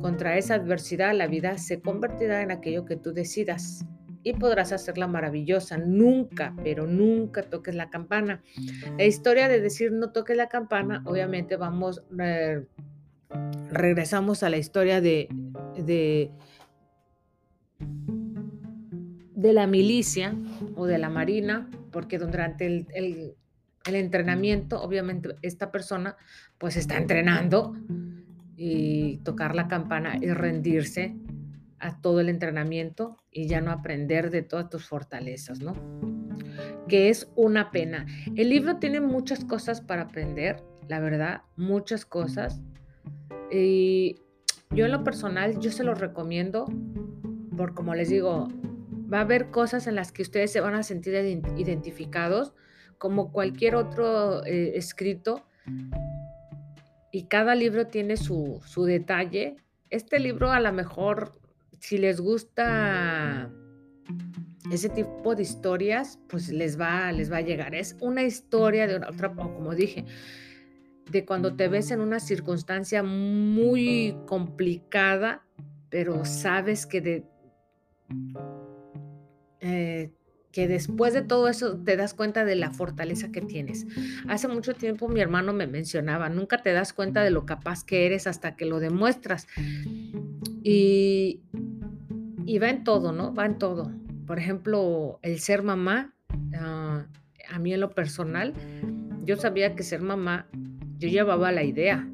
contra 0.00 0.38
esa 0.38 0.54
adversidad 0.54 1.12
la 1.14 1.26
vida 1.26 1.58
se 1.58 1.80
convertirá 1.80 2.40
en 2.40 2.52
aquello 2.52 2.84
que 2.84 2.96
tú 2.96 3.12
decidas 3.12 3.84
y 4.22 4.32
podrás 4.32 4.72
hacerla 4.72 5.06
maravillosa. 5.06 5.76
Nunca, 5.76 6.54
pero 6.62 6.86
nunca 6.86 7.42
toques 7.42 7.74
la 7.74 7.90
campana. 7.90 8.42
La 8.96 9.04
historia 9.04 9.48
de 9.48 9.60
decir 9.60 9.92
no 9.92 10.12
toques 10.12 10.36
la 10.36 10.48
campana, 10.48 11.02
obviamente 11.04 11.56
vamos, 11.56 12.02
eh, 12.18 12.64
regresamos 13.70 14.42
a 14.42 14.50
la 14.50 14.56
historia 14.56 15.00
de, 15.00 15.28
de 15.76 16.30
de 19.44 19.52
la 19.52 19.66
milicia 19.66 20.34
o 20.74 20.86
de 20.86 20.96
la 20.96 21.10
marina, 21.10 21.68
porque 21.92 22.18
durante 22.18 22.64
el, 22.64 23.36
entrenamiento, 23.84 24.80
obviamente, 24.80 25.36
esta 25.42 25.70
persona 25.70 26.16
pues 26.56 26.78
está 26.78 26.96
entrenando 26.96 27.76
y 28.56 29.18
tocar 29.18 29.54
la 29.54 29.68
campana 29.68 30.16
y 30.16 30.28
rendirse 30.28 31.14
a 31.78 32.00
todo 32.00 32.20
el 32.20 32.30
entrenamiento 32.30 33.18
y 33.30 33.46
ya 33.46 33.60
no 33.60 33.70
aprender 33.70 34.30
de 34.30 34.40
todas 34.40 34.70
tus 34.70 34.86
fortalezas, 34.86 35.60
¿no? 35.60 35.74
Que 36.88 37.10
es 37.10 37.30
una 37.36 37.70
pena. 37.70 38.06
El 38.36 38.48
libro 38.48 38.78
tiene 38.78 39.02
muchas 39.02 39.44
cosas 39.44 39.82
para 39.82 40.04
aprender, 40.04 40.64
la 40.88 41.00
verdad, 41.00 41.42
muchas 41.56 42.06
cosas. 42.06 42.62
Y 43.52 44.22
yo 44.70 44.86
en 44.86 44.92
lo 44.92 45.04
personal, 45.04 45.60
yo 45.60 45.70
se 45.70 45.84
lo 45.84 45.94
recomiendo, 45.94 46.64
por 47.54 47.74
como 47.74 47.94
les 47.94 48.08
digo, 48.08 48.48
va 49.12 49.18
a 49.18 49.22
haber 49.22 49.50
cosas 49.50 49.86
en 49.86 49.94
las 49.94 50.12
que 50.12 50.22
ustedes 50.22 50.52
se 50.52 50.60
van 50.60 50.74
a 50.74 50.82
sentir 50.82 51.14
identificados 51.56 52.54
como 52.98 53.32
cualquier 53.32 53.76
otro 53.76 54.44
eh, 54.46 54.76
escrito 54.76 55.44
y 57.10 57.24
cada 57.26 57.54
libro 57.54 57.86
tiene 57.86 58.16
su, 58.16 58.60
detalle. 58.86 59.56
Este 59.90 60.18
libro 60.18 60.50
a 60.50 60.58
lo 60.58 60.72
mejor, 60.72 61.32
si 61.78 61.98
les 61.98 62.20
gusta 62.20 63.52
ese 64.72 64.88
tipo 64.88 65.34
de 65.34 65.42
historias, 65.42 66.18
pues 66.28 66.48
les 66.48 66.80
va, 66.80 67.12
les 67.12 67.30
va 67.30 67.36
a 67.36 67.42
llegar. 67.42 67.74
Es 67.74 67.96
una 68.00 68.22
historia 68.22 68.86
de 68.86 68.96
otra, 68.96 69.32
como 69.32 69.74
dije, 69.74 70.04
de 71.10 71.24
cuando 71.24 71.54
te 71.54 71.68
ves 71.68 71.90
en 71.90 72.00
una 72.00 72.18
circunstancia 72.18 73.02
muy 73.02 74.16
complicada, 74.26 75.46
pero 75.90 76.24
sabes 76.24 76.84
que 76.86 77.00
de, 77.00 77.24
eh, 79.64 80.12
que 80.52 80.68
después 80.68 81.12
de 81.14 81.22
todo 81.22 81.48
eso 81.48 81.76
te 81.78 81.96
das 81.96 82.14
cuenta 82.14 82.44
de 82.44 82.54
la 82.54 82.70
fortaleza 82.70 83.32
que 83.32 83.40
tienes. 83.40 83.86
Hace 84.28 84.46
mucho 84.46 84.74
tiempo 84.74 85.08
mi 85.08 85.20
hermano 85.20 85.52
me 85.52 85.66
mencionaba, 85.66 86.28
nunca 86.28 86.58
te 86.58 86.72
das 86.72 86.92
cuenta 86.92 87.24
de 87.24 87.30
lo 87.30 87.44
capaz 87.44 87.82
que 87.82 88.06
eres 88.06 88.28
hasta 88.28 88.54
que 88.54 88.66
lo 88.66 88.78
demuestras. 88.78 89.48
Y, 90.62 91.40
y 92.44 92.58
va 92.58 92.70
en 92.70 92.84
todo, 92.84 93.10
¿no? 93.10 93.34
Va 93.34 93.46
en 93.46 93.58
todo. 93.58 93.90
Por 94.26 94.38
ejemplo, 94.38 95.18
el 95.22 95.40
ser 95.40 95.62
mamá, 95.62 96.14
ah, 96.56 97.06
a 97.50 97.58
mí 97.58 97.74
en 97.74 97.80
lo 97.80 97.90
personal, 97.90 98.54
yo 99.24 99.36
sabía 99.36 99.74
que 99.74 99.82
ser 99.82 100.02
mamá, 100.02 100.46
yo 100.98 101.08
llevaba 101.08 101.50
la 101.50 101.64
idea, 101.64 102.08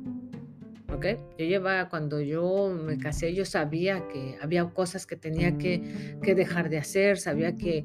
yo 1.38 1.44
llevaba, 1.44 1.88
cuando 1.88 2.20
yo 2.20 2.68
me 2.68 2.98
casé, 2.98 3.34
yo 3.34 3.44
sabía 3.44 4.06
que 4.08 4.36
había 4.40 4.64
cosas 4.66 5.06
que 5.06 5.16
tenía 5.16 5.56
que, 5.56 6.16
dejar 6.22 6.68
de 6.68 6.78
hacer, 6.78 7.18
sabía 7.18 7.56
que, 7.56 7.84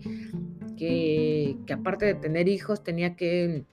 que, 0.78 1.58
aparte 1.74 2.06
de 2.06 2.16
tener 2.16 2.48
hijos, 2.48 2.84
tenía 2.84 3.16
que, 3.16 3.66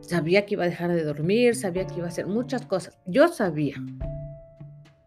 sabía 0.00 0.46
que 0.46 0.54
iba 0.54 0.64
a 0.64 0.68
dejar 0.68 0.92
de 0.92 1.04
dormir, 1.04 1.54
sabía 1.54 1.86
que 1.86 1.96
iba 1.96 2.06
a 2.06 2.08
hacer 2.08 2.26
muchas 2.26 2.66
cosas. 2.66 2.98
Yo 3.06 3.28
sabía, 3.28 3.76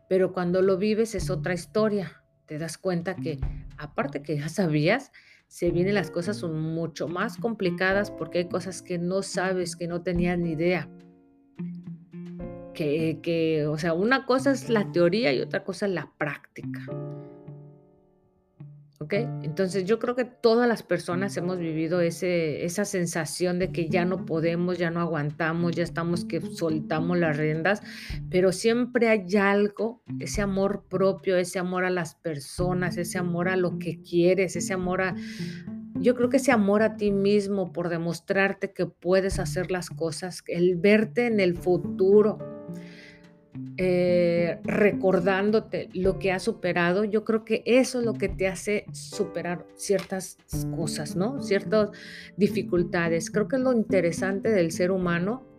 pero 0.07 0.31
cuando 0.31 0.61
lo 0.61 0.77
vives 0.77 1.15
es 1.15 1.29
otra 1.29 1.53
historia. 1.53 2.21
Te 2.45 2.59
das 2.59 2.77
cuenta 2.77 3.15
que, 3.15 3.39
aparte 3.77 4.21
que 4.21 4.37
ya 4.37 4.49
sabías, 4.49 5.11
se 5.47 5.71
vienen 5.71 5.95
las 5.95 6.11
cosas 6.11 6.43
mucho 6.43 7.07
más 7.07 7.37
complicadas 7.37 8.11
porque 8.11 8.39
hay 8.39 8.49
cosas 8.49 8.83
que 8.83 8.99
no 8.99 9.23
sabes, 9.23 9.75
que 9.75 9.87
no 9.87 10.03
tenías 10.03 10.37
ni 10.37 10.51
idea. 10.51 10.87
Que, 12.75 13.19
que, 13.23 13.65
o 13.65 13.79
sea, 13.79 13.93
una 13.93 14.27
cosa 14.27 14.51
es 14.51 14.69
la 14.69 14.91
teoría 14.91 15.33
y 15.33 15.41
otra 15.41 15.63
cosa 15.63 15.87
es 15.87 15.93
la 15.93 16.11
práctica. 16.17 16.81
¿Ok? 18.99 19.13
Entonces 19.43 19.83
yo 19.83 19.99
creo 19.99 20.15
que 20.15 20.23
todas 20.23 20.69
las 20.69 20.81
personas 20.81 21.35
hemos 21.35 21.57
vivido 21.59 21.99
ese, 21.99 22.63
esa 22.63 22.85
sensación 22.85 23.59
de 23.59 23.71
que 23.71 23.89
ya 23.89 24.05
no 24.05 24.25
podemos, 24.25 24.77
ya 24.77 24.89
no 24.89 25.01
aguantamos, 25.01 25.75
ya 25.75 25.83
estamos 25.83 26.23
que 26.23 26.39
soltamos 26.39 27.17
las 27.17 27.35
riendas, 27.35 27.81
pero 28.29 28.53
siempre 28.53 29.09
hay 29.09 29.35
algo, 29.35 30.01
ese 30.19 30.41
amor 30.41 30.85
propio, 30.89 31.35
ese 31.35 31.59
amor 31.59 31.83
a 31.83 31.89
las 31.89 32.15
personas, 32.15 32.95
ese 32.95 33.17
amor 33.17 33.49
a 33.49 33.57
lo 33.57 33.79
que 33.79 34.01
quieres, 34.01 34.55
ese 34.55 34.73
amor 34.73 35.01
a... 35.01 35.15
Yo 35.95 36.15
creo 36.15 36.29
que 36.29 36.37
ese 36.37 36.53
amor 36.53 36.81
a 36.81 36.95
ti 36.95 37.11
mismo 37.11 37.73
por 37.73 37.89
demostrarte 37.89 38.71
que 38.71 38.85
puedes 38.85 39.39
hacer 39.39 39.71
las 39.71 39.89
cosas, 39.89 40.41
el 40.47 40.77
verte 40.77 41.27
en 41.27 41.41
el 41.41 41.57
futuro, 41.57 42.54
eh, 43.77 44.59
recordándote 44.63 45.89
lo 45.93 46.17
que 46.19 46.31
has 46.31 46.43
superado, 46.43 47.03
yo 47.03 47.23
creo 47.23 47.43
que 47.43 47.61
eso 47.65 47.99
es 47.99 48.05
lo 48.05 48.13
que 48.13 48.29
te 48.29 48.47
hace 48.47 48.85
superar 48.93 49.65
ciertas 49.75 50.37
cosas, 50.75 51.15
¿no? 51.15 51.41
Ciertas 51.41 51.89
dificultades. 52.37 53.29
Creo 53.29 53.47
que 53.47 53.57
es 53.57 53.61
lo 53.61 53.73
interesante 53.73 54.49
del 54.49 54.71
ser 54.71 54.91
humano 54.91 55.54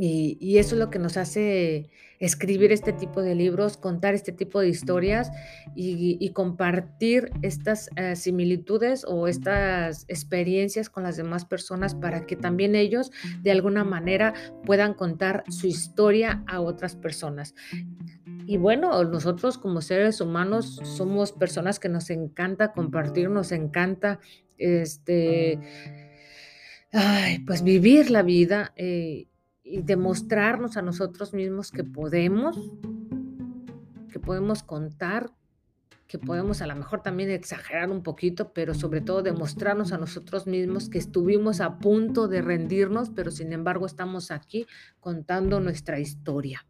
y, 0.00 0.58
eso 0.58 0.76
es 0.76 0.78
lo 0.78 0.90
que 0.90 1.00
nos 1.00 1.16
hace 1.16 1.90
escribir 2.20 2.70
este 2.70 2.92
tipo 2.92 3.20
de 3.20 3.34
libros, 3.34 3.76
contar 3.76 4.14
este 4.14 4.30
tipo 4.30 4.60
de 4.60 4.68
historias 4.68 5.32
y, 5.74 6.30
compartir 6.30 7.32
estas 7.42 7.90
eh, 7.96 8.14
similitudes 8.14 9.04
o 9.08 9.26
estas 9.26 10.04
experiencias 10.06 10.88
con 10.88 11.02
las 11.02 11.16
demás 11.16 11.44
personas 11.44 11.96
para 11.96 12.26
que 12.26 12.36
también 12.36 12.76
ellos 12.76 13.10
de 13.42 13.50
alguna 13.50 13.82
manera 13.82 14.34
puedan 14.64 14.94
contar 14.94 15.42
su 15.48 15.66
historia 15.66 16.44
a 16.46 16.60
otras 16.60 16.94
personas. 16.94 17.56
Y 18.46 18.56
bueno, 18.56 19.02
nosotros 19.02 19.58
como 19.58 19.80
seres 19.80 20.20
humanos 20.20 20.80
somos 20.84 21.32
personas 21.32 21.80
que 21.80 21.88
nos 21.88 22.08
encanta 22.10 22.72
compartir, 22.72 23.30
nos 23.30 23.50
encanta 23.50 24.20
este, 24.58 25.58
pues 27.46 27.62
vivir 27.62 28.10
la 28.10 28.22
vida. 28.22 28.72
Eh, 28.76 29.27
y 29.68 29.82
demostrarnos 29.82 30.76
a 30.76 30.82
nosotros 30.82 31.34
mismos 31.34 31.70
que 31.70 31.84
podemos, 31.84 32.72
que 34.10 34.18
podemos 34.18 34.62
contar, 34.62 35.30
que 36.06 36.18
podemos 36.18 36.62
a 36.62 36.66
lo 36.66 36.74
mejor 36.74 37.02
también 37.02 37.30
exagerar 37.30 37.90
un 37.90 38.02
poquito, 38.02 38.52
pero 38.54 38.72
sobre 38.72 39.02
todo 39.02 39.22
demostrarnos 39.22 39.92
a 39.92 39.98
nosotros 39.98 40.46
mismos 40.46 40.88
que 40.88 40.96
estuvimos 40.96 41.60
a 41.60 41.78
punto 41.78 42.28
de 42.28 42.40
rendirnos, 42.40 43.10
pero 43.10 43.30
sin 43.30 43.52
embargo 43.52 43.84
estamos 43.84 44.30
aquí 44.30 44.66
contando 45.00 45.60
nuestra 45.60 46.00
historia. 46.00 46.66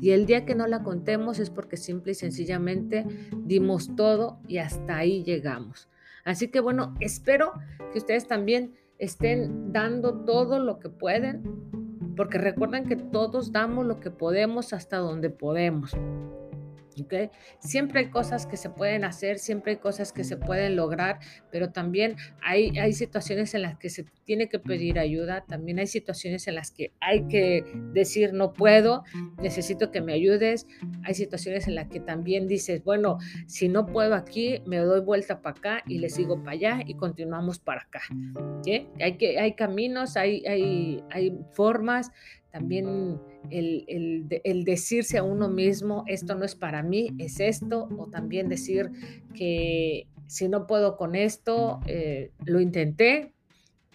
Y 0.00 0.10
el 0.10 0.26
día 0.26 0.44
que 0.44 0.54
no 0.54 0.68
la 0.68 0.82
contemos 0.84 1.40
es 1.40 1.50
porque 1.50 1.76
simple 1.76 2.12
y 2.12 2.14
sencillamente 2.14 3.04
dimos 3.36 3.96
todo 3.96 4.38
y 4.46 4.58
hasta 4.58 4.96
ahí 4.96 5.24
llegamos. 5.24 5.88
Así 6.24 6.48
que 6.48 6.60
bueno, 6.60 6.94
espero 7.00 7.52
que 7.92 7.98
ustedes 7.98 8.28
también 8.28 8.74
estén 8.98 9.72
dando 9.72 10.24
todo 10.24 10.60
lo 10.60 10.78
que 10.78 10.88
pueden 10.88 11.81
porque 12.16 12.38
recuerden 12.38 12.86
que 12.86 12.96
todos 12.96 13.52
damos 13.52 13.86
lo 13.86 14.00
que 14.00 14.10
podemos 14.10 14.72
hasta 14.72 14.98
donde 14.98 15.30
podemos. 15.30 15.96
¿Okay? 17.00 17.30
Siempre 17.58 18.00
hay 18.00 18.10
cosas 18.10 18.46
que 18.46 18.56
se 18.56 18.70
pueden 18.70 19.04
hacer, 19.04 19.38
siempre 19.38 19.72
hay 19.72 19.78
cosas 19.78 20.12
que 20.12 20.24
se 20.24 20.36
pueden 20.36 20.76
lograr, 20.76 21.18
pero 21.50 21.70
también 21.70 22.16
hay, 22.42 22.78
hay 22.78 22.92
situaciones 22.92 23.54
en 23.54 23.62
las 23.62 23.78
que 23.78 23.90
se 23.90 24.04
tiene 24.24 24.48
que 24.48 24.58
pedir 24.58 24.98
ayuda, 24.98 25.44
también 25.46 25.78
hay 25.78 25.86
situaciones 25.86 26.46
en 26.48 26.54
las 26.54 26.70
que 26.70 26.92
hay 27.00 27.26
que 27.28 27.64
decir 27.92 28.32
no 28.32 28.52
puedo, 28.52 29.04
necesito 29.38 29.90
que 29.90 30.00
me 30.00 30.12
ayudes, 30.12 30.66
hay 31.04 31.14
situaciones 31.14 31.66
en 31.68 31.74
las 31.74 31.88
que 31.88 32.00
también 32.00 32.46
dices, 32.46 32.82
bueno, 32.84 33.18
si 33.46 33.68
no 33.68 33.86
puedo 33.86 34.14
aquí, 34.14 34.62
me 34.66 34.78
doy 34.78 35.00
vuelta 35.00 35.40
para 35.40 35.56
acá 35.56 35.82
y 35.86 35.98
le 35.98 36.08
sigo 36.08 36.38
para 36.40 36.52
allá 36.52 36.80
y 36.86 36.94
continuamos 36.94 37.58
para 37.58 37.82
acá. 37.82 38.02
Hay, 39.00 39.16
que, 39.16 39.38
hay 39.38 39.54
caminos, 39.54 40.16
hay, 40.16 40.44
hay, 40.46 41.02
hay 41.10 41.38
formas, 41.52 42.10
también 42.50 43.18
el, 43.50 44.28
el, 44.44 44.64
decirse 44.64 45.18
a 45.18 45.22
uno 45.22 45.48
mismo, 45.48 46.04
esto 46.06 46.34
no 46.34 46.44
es 46.44 46.54
para 46.54 46.82
mí, 46.82 47.14
es 47.18 47.40
esto, 47.40 47.88
o 47.98 48.06
también 48.06 48.48
decir 48.48 48.90
que 49.34 50.06
si 50.26 50.48
no 50.48 50.66
puedo 50.66 50.96
con 50.96 51.14
esto, 51.14 51.80
eh, 51.86 52.30
lo 52.44 52.60
intenté, 52.60 53.32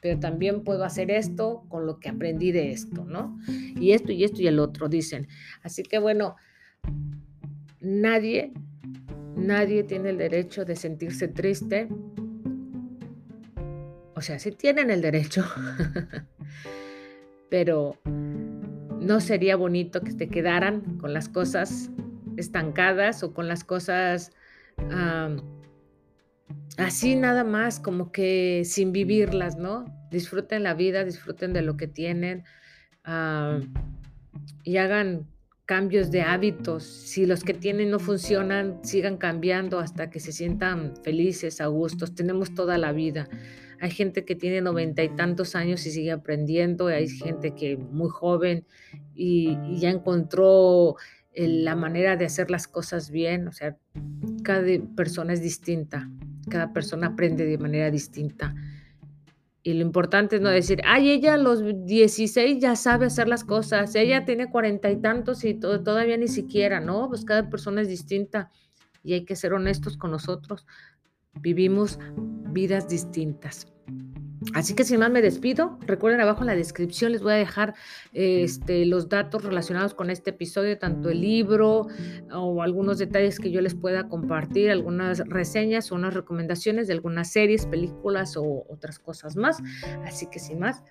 pero 0.02 0.20
también 0.20 0.64
puedo 0.64 0.84
hacer 0.84 1.10
esto 1.10 1.64
con 1.70 1.86
lo 1.86 2.00
que 2.00 2.10
aprendí 2.10 2.52
de 2.52 2.72
esto, 2.72 3.06
¿no? 3.06 3.40
Y 3.80 3.92
esto 3.92 4.12
y 4.12 4.24
esto 4.24 4.42
y 4.42 4.48
el 4.48 4.60
otro, 4.60 4.88
dicen. 4.88 5.28
Así 5.64 5.84
que 5.84 5.98
bueno, 5.98 6.36
nadie, 7.82 8.54
nadie 9.36 9.84
tiene 9.84 10.12
el 10.12 10.18
derecho 10.18 10.66
de 10.66 10.76
sentirse 10.76 11.28
triste. 11.28 11.88
O 14.14 14.22
sea, 14.22 14.40
sí 14.40 14.52
tienen 14.52 14.92
el 14.92 15.02
derecho, 15.02 15.46
pero 17.50 17.98
no 19.08 19.20
sería 19.22 19.56
bonito 19.56 20.02
que 20.02 20.14
te 20.14 20.28
quedaran 20.28 20.98
con 20.98 21.14
las 21.14 21.30
cosas 21.30 21.90
estancadas 22.36 23.24
o 23.24 23.34
con 23.34 23.48
las 23.48 23.64
cosas 23.64 24.32
así 26.78 27.16
nada 27.16 27.44
más, 27.44 27.80
como 27.80 28.12
que 28.12 28.62
sin 28.66 28.92
vivirlas, 28.92 29.58
¿no? 29.58 29.86
Disfruten 30.12 30.62
la 30.62 30.76
vida, 30.76 31.04
disfruten 31.04 31.54
de 31.54 31.64
lo 31.64 31.78
que 31.78 31.88
tienen 31.88 32.44
y 34.64 34.78
hagan 34.78 35.28
cambios 35.66 36.12
de 36.12 36.22
hábitos. 36.22 36.84
Si 36.84 37.26
los 37.26 37.44
que 37.44 37.54
tienen 37.54 37.90
no 37.90 38.00
funcionan, 38.00 38.80
sigan 38.84 39.18
cambiando 39.18 39.80
hasta 39.80 40.10
que 40.10 40.20
se 40.20 40.32
sientan 40.32 40.94
felices, 41.04 41.60
a 41.60 41.68
gustos. 41.68 42.14
Tenemos 42.14 42.54
toda 42.54 42.78
la 42.78 42.92
vida. 42.92 43.28
Hay 43.80 43.92
gente 43.92 44.26
que 44.26 44.36
tiene 44.36 44.62
noventa 44.62 45.04
y 45.04 45.10
tantos 45.10 45.56
años 45.56 45.86
y 45.86 45.92
sigue 45.92 46.12
aprendiendo, 46.12 46.88
hay 46.88 47.08
gente 47.08 47.54
que 47.54 47.78
muy 47.78 48.10
joven 48.10 48.66
y, 49.16 49.58
ya 49.80 49.90
encontró 49.90 50.96
la 51.36 51.76
manera 51.76 52.16
de 52.16 52.26
hacer 52.26 52.50
las 52.50 52.68
cosas 52.68 53.12
bien, 53.12 53.48
o 53.48 53.52
sea, 53.52 53.78
cada 54.44 54.66
persona 54.96 55.34
es 55.34 55.42
distinta, 55.42 56.10
cada 56.50 56.74
persona 56.74 57.08
aprende 57.08 57.46
de 57.46 57.58
manera 57.60 57.92
distinta. 57.92 58.56
Y 59.62 59.74
lo 59.74 59.82
importante 59.82 60.38
es 60.38 60.42
no 60.42 60.50
decir, 60.50 60.82
ay, 60.86 61.12
ella 61.12 61.34
a 61.34 61.38
los 61.38 61.62
16 61.86 62.60
ya 62.60 62.76
sabe 62.76 63.08
hacer 63.08 63.28
las 63.28 63.44
cosas, 63.44 63.94
ella 63.96 64.24
tiene 64.24 64.50
cuarenta 64.50 64.90
y 64.90 64.96
tantos 64.96 65.44
y 65.44 65.56
todavía 65.56 66.16
ni 66.18 66.30
siquiera, 66.30 66.80
¿no? 66.80 67.10
Pues 67.10 67.26
cada 67.26 67.50
persona 67.50 67.82
es 67.82 67.90
distinta 67.90 68.50
y 69.04 69.14
hay 69.14 69.26
que 69.26 69.36
ser 69.36 69.54
honestos 69.54 69.98
con 69.98 70.12
nosotros. 70.12 70.66
Vivimos 71.42 72.00
vidas 72.58 72.90
distintas. 72.90 73.68
Así 74.56 74.74
que 74.74 74.84
sin 74.84 75.00
más 75.00 75.12
me 75.12 75.22
despido. 75.22 75.78
Recuerden 75.86 76.22
abajo 76.22 76.42
en 76.42 76.48
la 76.48 76.56
descripción 76.56 77.12
les 77.12 77.22
voy 77.22 77.34
a 77.34 77.36
dejar 77.36 77.76
este, 78.14 78.84
los 78.88 79.10
datos 79.10 79.44
relacionados 79.44 79.94
con 79.94 80.10
este 80.10 80.32
episodio, 80.32 80.80
tanto 80.80 81.10
el 81.12 81.22
libro 81.22 81.86
o 82.34 82.64
algunos 82.64 82.98
detalles 82.98 83.40
que 83.40 83.52
yo 83.52 83.62
les 83.62 83.76
pueda 83.76 84.10
compartir, 84.10 84.72
algunas 84.72 85.20
reseñas 85.28 85.92
o 85.92 85.96
unas 85.96 86.16
recomendaciones 86.16 86.88
de 86.88 86.94
algunas 86.94 87.32
series, 87.32 87.68
películas 87.68 88.36
o 88.38 88.66
otras 88.68 88.98
cosas 88.98 89.36
más. 89.36 89.62
Así 90.04 90.26
que 90.32 90.40
sin 90.40 90.58
más, 90.58 90.84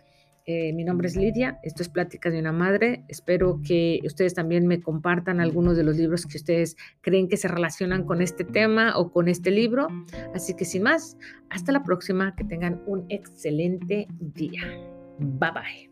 eh, 0.49 0.73
mi 0.73 0.85
nombre 0.85 1.09
es 1.09 1.17
Lidia, 1.17 1.59
esto 1.65 1.83
es 1.83 1.89
Pláticas 1.89 2.33
de 2.33 2.39
una 2.39 2.53
Madre. 2.53 3.05
Espero 3.09 3.61
que 3.67 3.99
ustedes 4.05 4.33
también 4.33 4.69
me 4.69 4.81
compartan 4.81 5.41
algunos 5.41 5.77
de 5.77 5.83
los 5.83 5.97
libros 5.97 6.25
que 6.25 6.37
ustedes 6.37 6.77
creen 7.01 7.29
que 7.29 7.37
se 7.37 7.49
relacionan 7.49 8.05
con 8.05 8.23
este 8.23 8.45
tema 8.45 8.97
o 8.97 9.11
con 9.11 9.27
este 9.27 9.51
libro. 9.51 9.89
Así 10.37 10.55
que 10.55 10.65
sin 10.65 10.85
más, 10.85 11.19
hasta 11.51 11.73
la 11.73 11.83
próxima, 11.83 12.37
que 12.37 12.45
tengan 12.45 12.81
un 12.87 13.07
excelente 13.09 14.07
día. 14.21 14.63
Bye 15.19 15.51
bye. 15.51 15.91